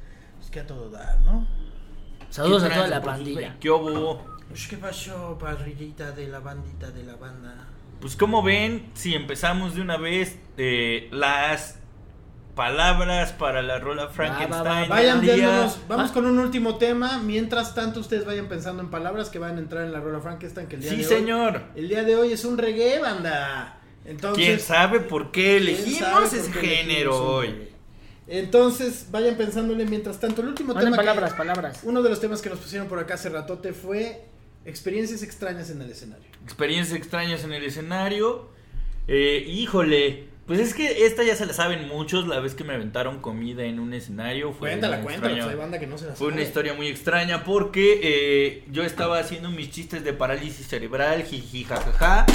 [0.42, 1.46] Es que a todo dar, ¿no?
[2.30, 3.56] Saludos ¿Qué a toda la pandilla.
[3.60, 4.24] ¿Qué hubo?
[4.48, 7.68] Pues, ¿qué pasó, parrillita de la bandita de la banda?
[8.00, 11.78] Pues como ven, si empezamos de una vez, eh, las
[12.54, 14.88] palabras para la rola Frankenstein.
[14.88, 16.14] Vayan viéndonos, vamos Ah.
[16.14, 17.18] con un último tema.
[17.18, 20.66] Mientras tanto, ustedes vayan pensando en palabras que van a entrar en la rola Frankenstein.
[20.66, 21.56] Que el día Sí, de señor.
[21.74, 23.78] Hoy, el día de hoy es un reggae, banda.
[24.04, 27.20] Entonces, ¿Quién sabe por qué ¿quién elegimos sabe ese por qué género elegimos
[27.60, 27.68] hoy?
[28.28, 30.42] Entonces, vayan pensándole mientras tanto.
[30.42, 31.02] El último Manden tema.
[31.02, 31.80] que- palabras, palabras.
[31.84, 34.24] uno de los temas que nos pusieron por acá hace ratote fue
[34.64, 36.24] experiencias extrañas en el escenario.
[36.44, 38.48] Experiencias extrañas en el escenario.
[39.08, 42.26] Eh, híjole, pues es que esta ya se la saben muchos.
[42.26, 45.34] La vez que me aventaron comida en un escenario fue Cuéntala, cuéntala.
[45.34, 48.82] pues hay banda que no se la Fue una historia muy extraña porque eh, yo
[48.82, 52.26] estaba haciendo mis chistes de parálisis cerebral, jiji, jajaja,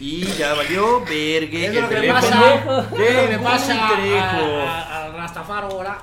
[0.00, 5.12] y ya valió vergue Es lo que le pasa, de le pasa a- a- al
[5.14, 5.98] Rastafaro ahora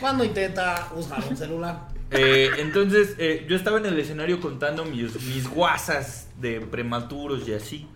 [0.00, 1.88] cuando intenta usar un celular.
[2.10, 7.54] Eh, entonces, eh, yo estaba en el escenario contando mis, mis guasas de prematuros y
[7.54, 7.88] así.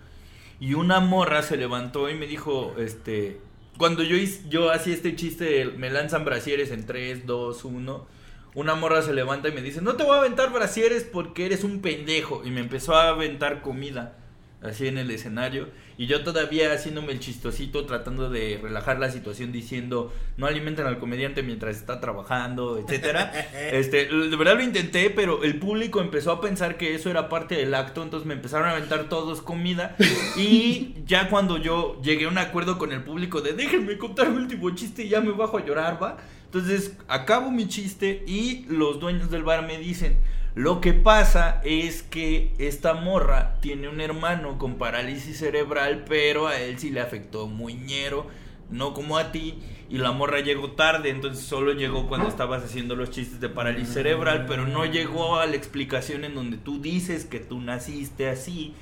[0.61, 3.41] Y una morra se levantó y me dijo, este,
[3.76, 8.07] cuando yo, hice- yo hacía este chiste, de me lanzan brasieres en 3, 2, 1.
[8.55, 11.62] Una morra se levanta y me dice, no te voy a aventar brasieres porque eres
[11.62, 12.43] un pendejo.
[12.45, 14.16] Y me empezó a aventar comida,
[14.63, 15.69] así en el escenario.
[15.97, 20.99] Y yo todavía haciéndome el chistosito, tratando de relajar la situación, diciendo, no alimenten al
[20.99, 23.33] comediante mientras está trabajando, etcétera.
[23.73, 27.57] este, de verdad lo intenté, pero el público empezó a pensar que eso era parte
[27.57, 29.97] del acto, entonces me empezaron a aventar todos comida.
[30.37, 34.37] Y ya cuando yo llegué a un acuerdo con el público de déjenme contar mi
[34.37, 36.19] último chiste y ya me bajo a llorar, va.
[36.45, 40.17] Entonces acabo mi chiste y los dueños del bar me dicen,
[40.59, 46.59] lo que pasa es que esta morra tiene un hermano con parálisis cerebral, pero a
[46.59, 48.27] él sí le afectó muñero,
[48.69, 49.55] no como a ti.
[49.89, 53.95] Y la morra llegó tarde, entonces solo llegó cuando estabas haciendo los chistes de parálisis
[53.95, 58.75] cerebral, pero no llegó a la explicación en donde tú dices que tú naciste así.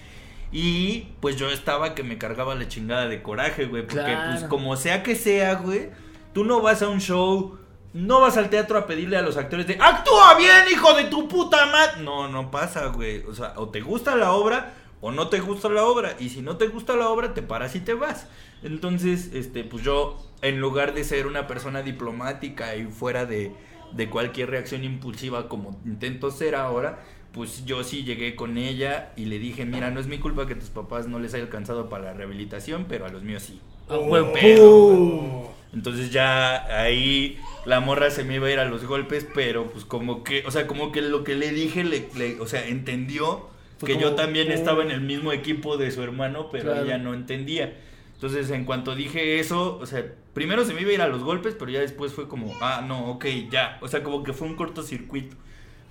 [0.51, 4.31] Y pues yo estaba que me cargaba la chingada de coraje, güey, porque Claro.
[4.33, 5.91] pues como sea que sea, güey,
[6.33, 7.59] tú no vas a un show
[7.97, 11.27] no vas al teatro a pedirle a los actores de ¡Actúa bien, hijo de tu
[11.29, 12.03] puta madre!
[12.03, 13.25] No, no pasa, güey.
[13.25, 16.15] O sea, o te gusta la obra o no te gusta la obra.
[16.21, 18.29] Y si no te gusta la obra, te paras y te vas.
[18.63, 23.53] Entonces, este, pues yo, en lugar de ser una persona diplomática y fuera de,
[23.93, 29.25] de cualquier reacción impulsiva como intento ser ahora, pues yo sí llegué con ella y
[29.27, 32.05] le dije, mira, no es mi culpa que tus papás no les haya alcanzado para
[32.05, 33.61] la rehabilitación, pero a los míos sí.
[35.73, 39.85] Entonces ya ahí la morra se me iba a ir a los golpes, pero pues
[39.85, 43.49] como que, o sea, como que lo que le dije, le, le- o sea, entendió
[43.79, 46.85] Fue que como, yo también estaba en el mismo equipo de su hermano, pero Claro.
[46.85, 47.77] ella no entendía.
[48.15, 51.23] Entonces, en cuanto dije eso, o sea, primero se me iba a ir a los
[51.23, 53.79] golpes, pero ya después fue como, ah, no, ok, ya.
[53.83, 55.37] O sea, como que fue un cortocircuito.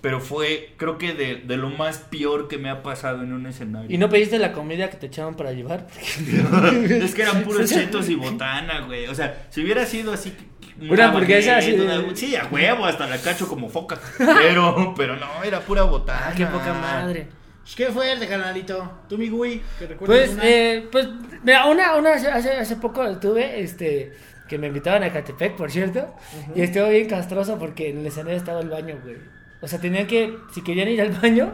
[0.00, 3.46] Pero fue, creo que de, de lo más peor que me ha pasado en un
[3.46, 3.90] escenario.
[3.90, 5.86] ¿Y no pediste la comida que te echaban para llevar?
[5.96, 9.06] es que eran puros chetos y botana, güey.
[9.08, 10.30] O sea, si hubiera sido así.
[10.32, 13.98] que- Una hamburguesa así de- una- Sí, a huevo, hasta la cacho como foca.
[14.18, 16.28] Pero, pero no, era pura botana.
[16.28, 17.28] Ah, qué poca madre.
[17.74, 19.00] ¿Qué fuerte, canalito?
[19.08, 20.42] Tú, mi güey, que recuerdas Pues, una?
[20.46, 21.08] eh, pues,
[21.42, 24.12] mira, una, una hace, hace hace poco tuve, este,
[24.48, 26.14] que me invitaban a Catepec, por cierto,
[26.54, 29.16] y estuvo bien castroso porque en el escenario estaba el baño, güey.
[29.60, 31.52] O sea, tenían que, si querían ir al baño,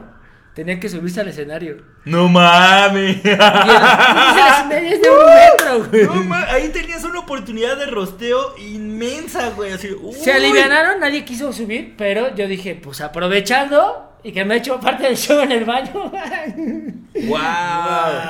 [0.54, 1.76] tenían que subirse al escenario.
[2.04, 3.24] No mames.
[3.24, 6.04] Y el, el escenario es de un metro, güey.
[6.04, 9.72] No ma- ahí tenías una oportunidad de rosteo inmensa, güey.
[9.72, 10.12] Así, uy.
[10.14, 14.78] Se alivianaron, nadie quiso subir, pero yo dije, pues aprovechando y que me he hecho
[14.78, 16.12] parte del show en el baño.
[17.14, 17.38] Wow.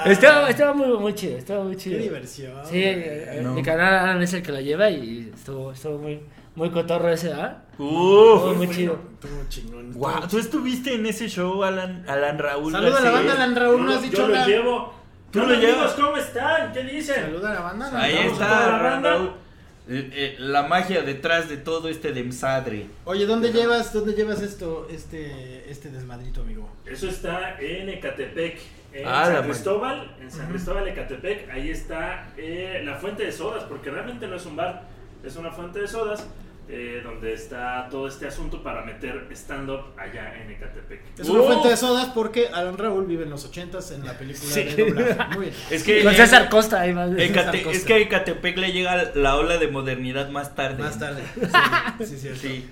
[0.07, 1.99] estaba, estaba muy, muy chido, estaba muy Qué chido.
[2.01, 2.53] diversión.
[2.69, 3.53] Sí, eh, No.
[3.55, 6.21] mi canal Alan es el que lo lleva y estuvo, estuvo muy,
[6.55, 7.63] muy cotorro ese, ¿ah?
[7.79, 8.37] Uf.
[8.37, 8.99] Estuvo muy chido.
[9.15, 9.93] Estuvo chingón.
[9.95, 10.29] Wow.
[10.31, 12.73] ¿Tú estuviste en ese show, Alan, Alan Raúl?
[12.73, 14.47] Saluda a la banda, Alan Raúl, no has dicho yo lo nada.
[14.47, 14.95] llevo.
[15.31, 15.93] Tú ¿Qué lo llevas.
[15.95, 16.73] ¿Cómo están?
[16.73, 17.25] ¿Qué dicen?
[17.25, 17.89] Saluda a la banda.
[17.89, 19.35] Alan Ahí está, la banda.
[19.89, 22.87] Eh, eh, la magia detrás de todo este demsadre.
[23.05, 26.69] Oye, ¿dónde llevas, dónde llevas esto, este, este desmadrito, amigo?
[26.87, 28.61] Eso está en Ecatepec,
[28.93, 29.45] en Ah, la San.
[29.45, 31.51] Cristóbal, en San Cristóbal, Ecatepec.
[31.51, 34.85] Ahí está eh, la fuente de sodas, porque realmente no es un bar,
[35.25, 36.27] es una fuente de sodas.
[36.69, 41.19] eh, donde está todo este asunto para meter stand-up allá en Ecatepec.
[41.19, 44.51] Es una fuente de sodas porque Alan Raúl vive en los ochentas en la película
[44.51, 44.63] Sí.
[44.65, 45.35] de doblaje.
[45.37, 45.57] Muy bien.
[45.71, 47.09] Es que, Con César Costa, ahí va.
[47.09, 47.71] Ecate- César Costa.
[47.73, 50.83] es que a Ecatepec le llega la ola de modernidad más tarde.
[50.83, 51.23] Más tarde.
[51.99, 52.41] Sí, sí, cierto.
[52.41, 52.71] Sí.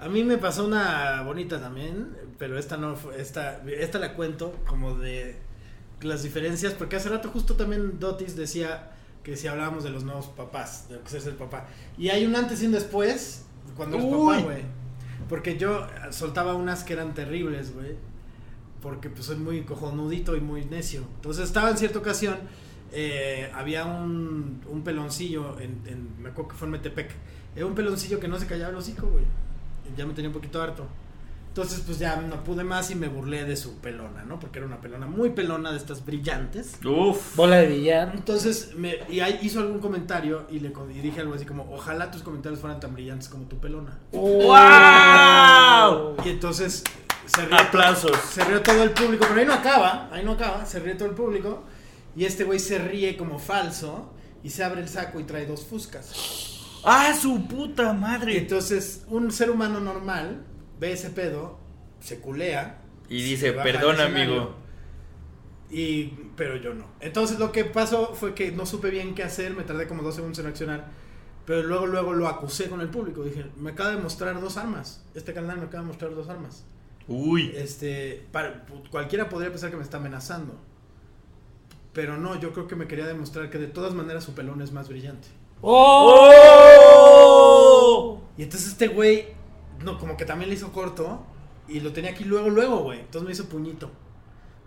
[0.00, 4.54] A mí me pasó una bonita también, pero esta no fue, esta, esta la cuento
[4.66, 5.36] como de
[6.02, 8.90] las diferencias, porque hace rato justo también Dotis decía
[9.22, 11.66] que si hablábamos de los nuevos papás, de lo que es el papá.
[11.98, 13.44] Y hay un antes y un después
[13.76, 14.26] cuando eres Uy.
[14.34, 14.62] papá, güey.
[15.28, 17.96] Porque yo soltaba unas que eran terribles, güey.
[18.82, 21.02] Porque pues soy muy cojonudito y muy necio.
[21.16, 22.38] Entonces estaba en cierta ocasión,
[22.92, 27.10] eh, había un, un peloncillo, en, en- me acuerdo que fue en Metepec.
[27.54, 29.24] Era un peloncillo que no se callaba el hocico, güey.
[29.96, 30.86] Ya me tenía un poquito harto.
[31.50, 34.38] Entonces, pues ya no pude más y me burlé de su pelona, ¿no?
[34.38, 36.76] Porque era una pelona muy pelona de estas brillantes.
[36.84, 37.34] Uf.
[37.34, 38.12] Bola de billar.
[38.14, 42.12] Entonces, me, y ahí hizo algún comentario y le y dije algo así como, ojalá
[42.12, 43.98] tus comentarios fueran tan brillantes como tu pelona.
[44.12, 46.16] ¡Wow!
[46.24, 46.84] Y entonces
[47.26, 48.16] se rió, Aplausos.
[48.32, 51.08] se rió todo el público, pero ahí no acaba, ahí no acaba, se ríe todo
[51.08, 51.64] el público
[52.16, 55.64] y este güey se ríe como falso y se abre el saco y trae dos
[55.66, 56.12] fuscas.
[56.84, 58.38] ¡Ah, su puta Y madre!
[58.38, 60.44] entonces un ser humano normal
[60.80, 61.58] ve ese pedo,
[62.00, 64.54] se culea Y dice, perdón, amigo.
[65.70, 66.06] Y,
[66.36, 66.86] pero yo no.
[67.00, 70.16] Entonces lo que pasó fue que no supe bien qué hacer, me tardé como dos
[70.16, 70.88] segundos en reaccionar.
[71.46, 73.22] Pero luego, luego lo acusé con el público.
[73.22, 75.04] Dije, me acaba de mostrar dos armas.
[75.14, 76.64] Este canal me acaba de mostrar dos armas.
[77.08, 77.52] Uy.
[77.56, 80.54] Este, para- cualquiera podría pensar que me está amenazando.
[81.92, 84.70] Pero no, yo creo que me quería demostrar que de todas maneras su pelón es
[84.72, 85.26] más brillante.
[86.80, 88.20] ¡Oh!
[88.36, 89.28] Y entonces este güey,
[89.84, 91.22] no, como que también le hizo corto.
[91.68, 93.00] Y lo tenía aquí luego, luego, güey.
[93.00, 93.90] Entonces me hizo puñito.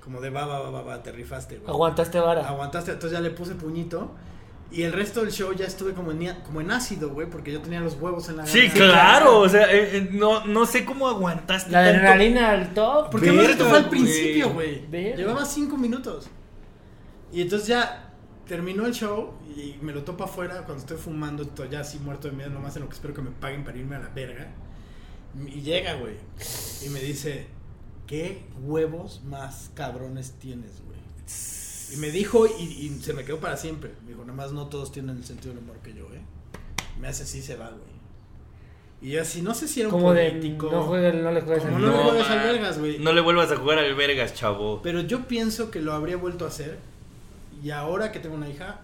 [0.01, 1.69] Como de va, va, va, va, va, te rifaste, güey.
[1.69, 2.47] Aguantaste vara.
[2.47, 4.11] Aguantaste, entonces ya le puse puñito.
[4.71, 7.61] Y el resto del show ya estuve como en, como en ácido, güey, porque yo
[7.61, 8.85] tenía los huevos en la Sí, garganta.
[8.85, 9.39] claro.
[9.41, 11.71] O sea, eh, eh, no, no sé cómo aguantaste.
[11.71, 11.97] La tanto.
[11.99, 13.11] adrenalina al top.
[13.11, 14.87] Porque esto fue al principio, güey.
[14.91, 16.27] Llevaba cinco minutos.
[17.31, 18.13] Y entonces ya
[18.47, 22.27] terminó el show y me lo topo afuera cuando estoy fumando, estoy ya así muerto
[22.29, 24.47] de miedo, nomás en lo que espero que me paguen para irme a la verga.
[25.47, 26.15] Y llega, güey.
[26.85, 27.47] Y me dice,
[28.07, 30.99] ¿qué huevos más cabrones tienes, güey?
[31.93, 33.91] Y me dijo, y, y se me quedó para siempre.
[34.03, 36.21] Me dijo, nada más no todos tienen el sentido del humor que yo, ¿eh?
[36.99, 37.93] Me hace así, se va, güey.
[39.01, 40.29] Y yo así, no sé si era un Como de.
[40.31, 40.69] político.
[40.71, 42.99] No, juegues, no le juegues al- no le No, juegues al vergas, güey.
[42.99, 44.81] No le vuelvas a jugar al vergas, chavo.
[44.81, 46.79] Pero yo pienso que lo habría vuelto a hacer.
[47.61, 48.81] Y ahora que tengo una hija,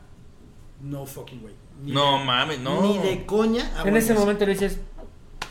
[0.81, 1.53] no fucking way.
[1.83, 2.81] Ni No de- mames, no.
[2.81, 3.71] Ni de coña.
[3.77, 4.79] hago En ese momento le dices,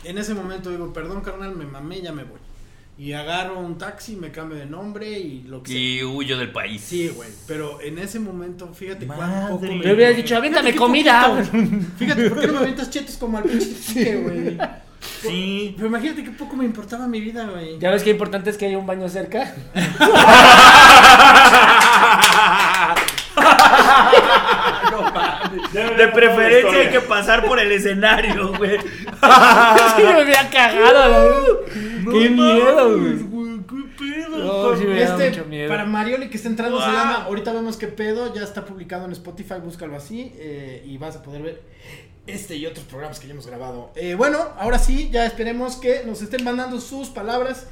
[0.03, 2.39] En ese momento digo, perdón, carnal, me mamé, ya me voy.
[2.97, 5.79] Y agarro un taxi, me cambio de nombre y lo que sea.
[5.79, 6.81] Y huyo del país.
[6.81, 7.29] Sí, güey.
[7.47, 9.49] Pero en ese momento, fíjate cuán Madre.
[9.53, 9.77] poco me.
[9.77, 11.43] le hubieras dicho, aviéntame Fíjate qué comida.
[11.51, 11.85] poquito.
[11.97, 14.57] Fíjate, ¿por qué no me avientas chetos como al pinche güey?
[15.21, 15.73] Sí.
[15.77, 17.79] Pero imagínate qué poco me importaba mi vida, güey.
[17.79, 19.55] Ya ves que importante es que haya un baño cerca.
[25.73, 28.75] De preferencia hay que pasar por el escenario, güey.
[28.77, 32.11] es que me había cagado, verdad.
[32.11, 33.17] Qué miedo, güey.
[33.67, 34.37] ¿Qué pedo?
[34.37, 35.69] No, sí me da Este, mucho miedo.
[35.69, 39.11] para Marioli que está entrando se llama Ahorita vemos qué pedo, ya está publicado en
[39.11, 41.61] Spotify, búscalo así eh, y vas a poder ver
[42.25, 43.91] este y otros programas que ya hemos grabado.
[43.95, 47.67] Eh, bueno, ahora sí, ya esperemos que nos estén mandando sus palabras.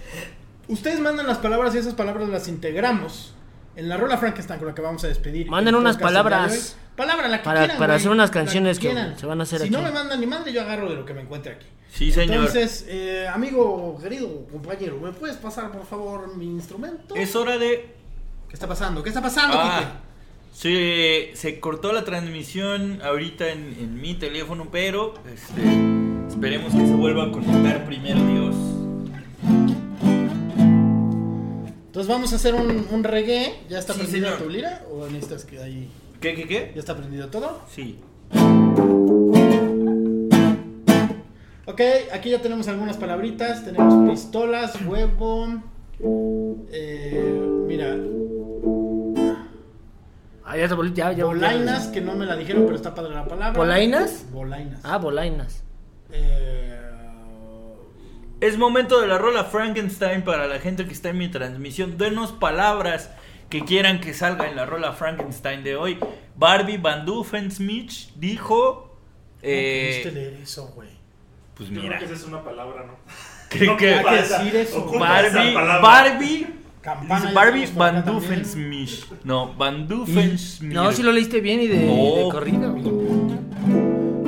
[0.68, 3.34] Ustedes mandan las palabras y esas palabras las integramos
[3.78, 5.48] en la rola Frankenstein con la que vamos a despedir.
[5.50, 6.76] Manden unas palabras.
[6.96, 9.18] Palabra la que Para- quieran, para güey, hacer unas canciones que quieran.
[9.20, 9.74] se van a hacer Si aquí.
[9.74, 11.68] no me mandan ni madre, yo agarro de lo que me encuentre aquí.
[11.92, 12.38] Sí, señor.
[12.38, 17.16] Entonces, eh, amigo, querido compañero, ¿me puedes pasar por favor mi instrumento?
[17.16, 17.96] Es hora de.
[18.50, 19.04] ¿Qué está pasando?
[19.04, 20.00] ¿Qué está pasando, Ah,
[20.54, 25.62] se, se cortó la transmisión ahorita en, en mi teléfono, pero este,
[26.30, 28.56] esperemos que se vuelva a conectar primero, Dios.
[31.88, 33.56] Entonces vamos a hacer un, un reggae.
[33.70, 34.42] ¿Ya está Sí, prendido señor.
[34.44, 34.84] tu lira?
[34.92, 35.90] ¿O necesitas que ahí...
[36.22, 36.72] ¿Qué, qué, qué?
[36.76, 37.62] ¿Ya está prendido todo?
[37.70, 38.00] Sí.
[41.66, 41.82] Ok,
[42.14, 43.64] aquí ya tenemos algunas palabritas.
[43.66, 45.62] Tenemos pistolas, huevo.
[46.72, 47.96] eh, mira,
[50.50, 51.26] Ah, ya ya, ya.
[51.26, 53.58] bolainas, que no me la dijeron, pero está padre la palabra.
[53.60, 54.26] ¿Bolainas?
[54.32, 54.80] Bolainas.
[54.84, 55.62] Ah, bolainas.
[56.10, 56.67] Eh,
[58.40, 61.98] Es momento de la rola Frankenstein para la gente que está en mi transmisión.
[61.98, 63.10] Denos palabras
[63.50, 65.98] que quieran que salga en la rola Frankenstein de hoy.
[66.36, 68.96] Barbie Van Doofensmith dijo...
[69.42, 70.90] Eh, ¿Pudiste leer eso, güey?
[71.56, 72.94] pues Yo creo mira, que esa es una palabra, ¿no?
[73.50, 74.86] creo que Hay que decir eso.
[75.00, 75.54] Barbie.
[75.56, 76.48] Barbie,
[76.82, 78.06] Campana Barbie Van.
[79.24, 79.88] No, Van.
[80.62, 82.26] No, si lo leíste bien y de, No.
[82.26, 82.76] de corrido.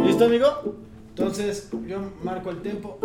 [0.04, 0.76] ¿Listo, amigo?
[1.10, 2.98] Entonces, yo marco el tiempo.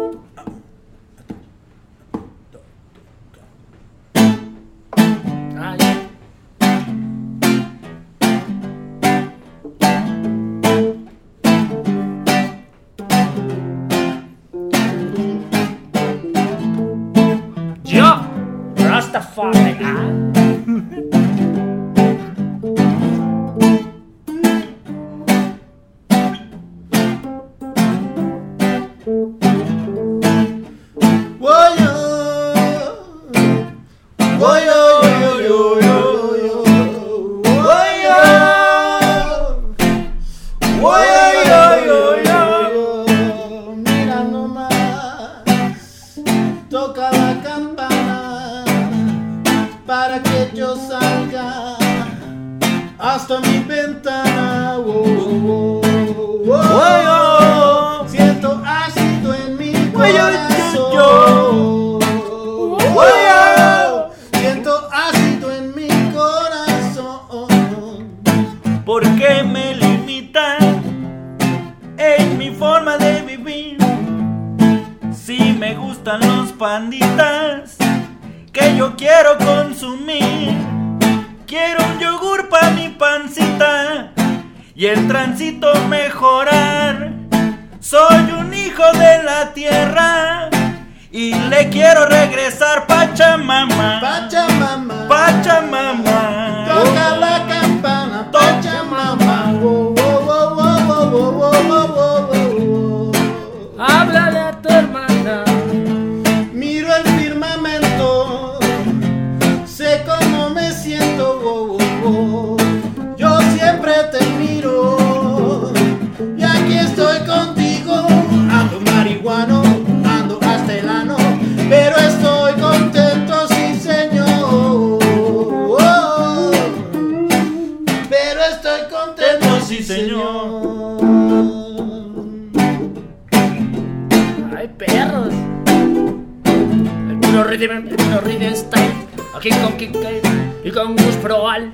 [139.47, 141.71] Y con Gus Proal.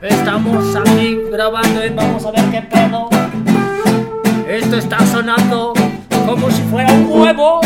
[0.00, 3.08] Estamos aquí grabando y vamos a ver qué pedo.
[4.46, 5.72] Esto está sonando
[6.24, 7.60] como si fuera un huevo.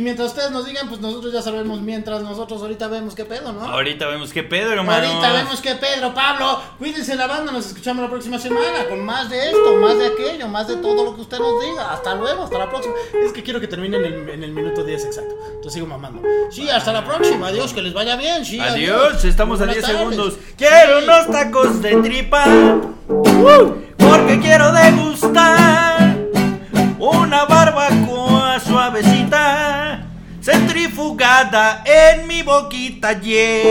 [0.00, 1.82] Y mientras ustedes nos digan, pues nosotros ya sabemos.
[1.82, 3.60] Mientras nosotros ahorita vemos qué pedo, ¿no?
[3.60, 5.06] Ahorita vemos qué pedo, hermano.
[5.06, 9.28] Ahorita vemos que Pedro, Pablo, cuídense la banda, nos escuchamos la próxima semana con más
[9.28, 11.92] de esto, más de aquello, más de todo lo que usted nos diga.
[11.92, 12.94] Hasta luego, hasta la próxima.
[13.22, 15.34] Es que quiero que termine en el, en el minuto 10 exacto.
[15.48, 16.22] Entonces sigo mamando.
[16.50, 17.48] Sí, hasta la próxima.
[17.48, 18.42] Adiós, que les vaya bien.
[18.42, 20.00] Sí, Adiós, estamos a Buenas 10 tardes.
[20.00, 20.38] segundos.
[20.56, 22.46] Quiero unos tacos de tripa.
[23.06, 26.16] Uh, porque quiero degustar
[27.00, 29.49] una barbacoa suavecita,
[30.50, 33.12] centrifugada en mi boquita.
[33.12, 33.70] Yeah.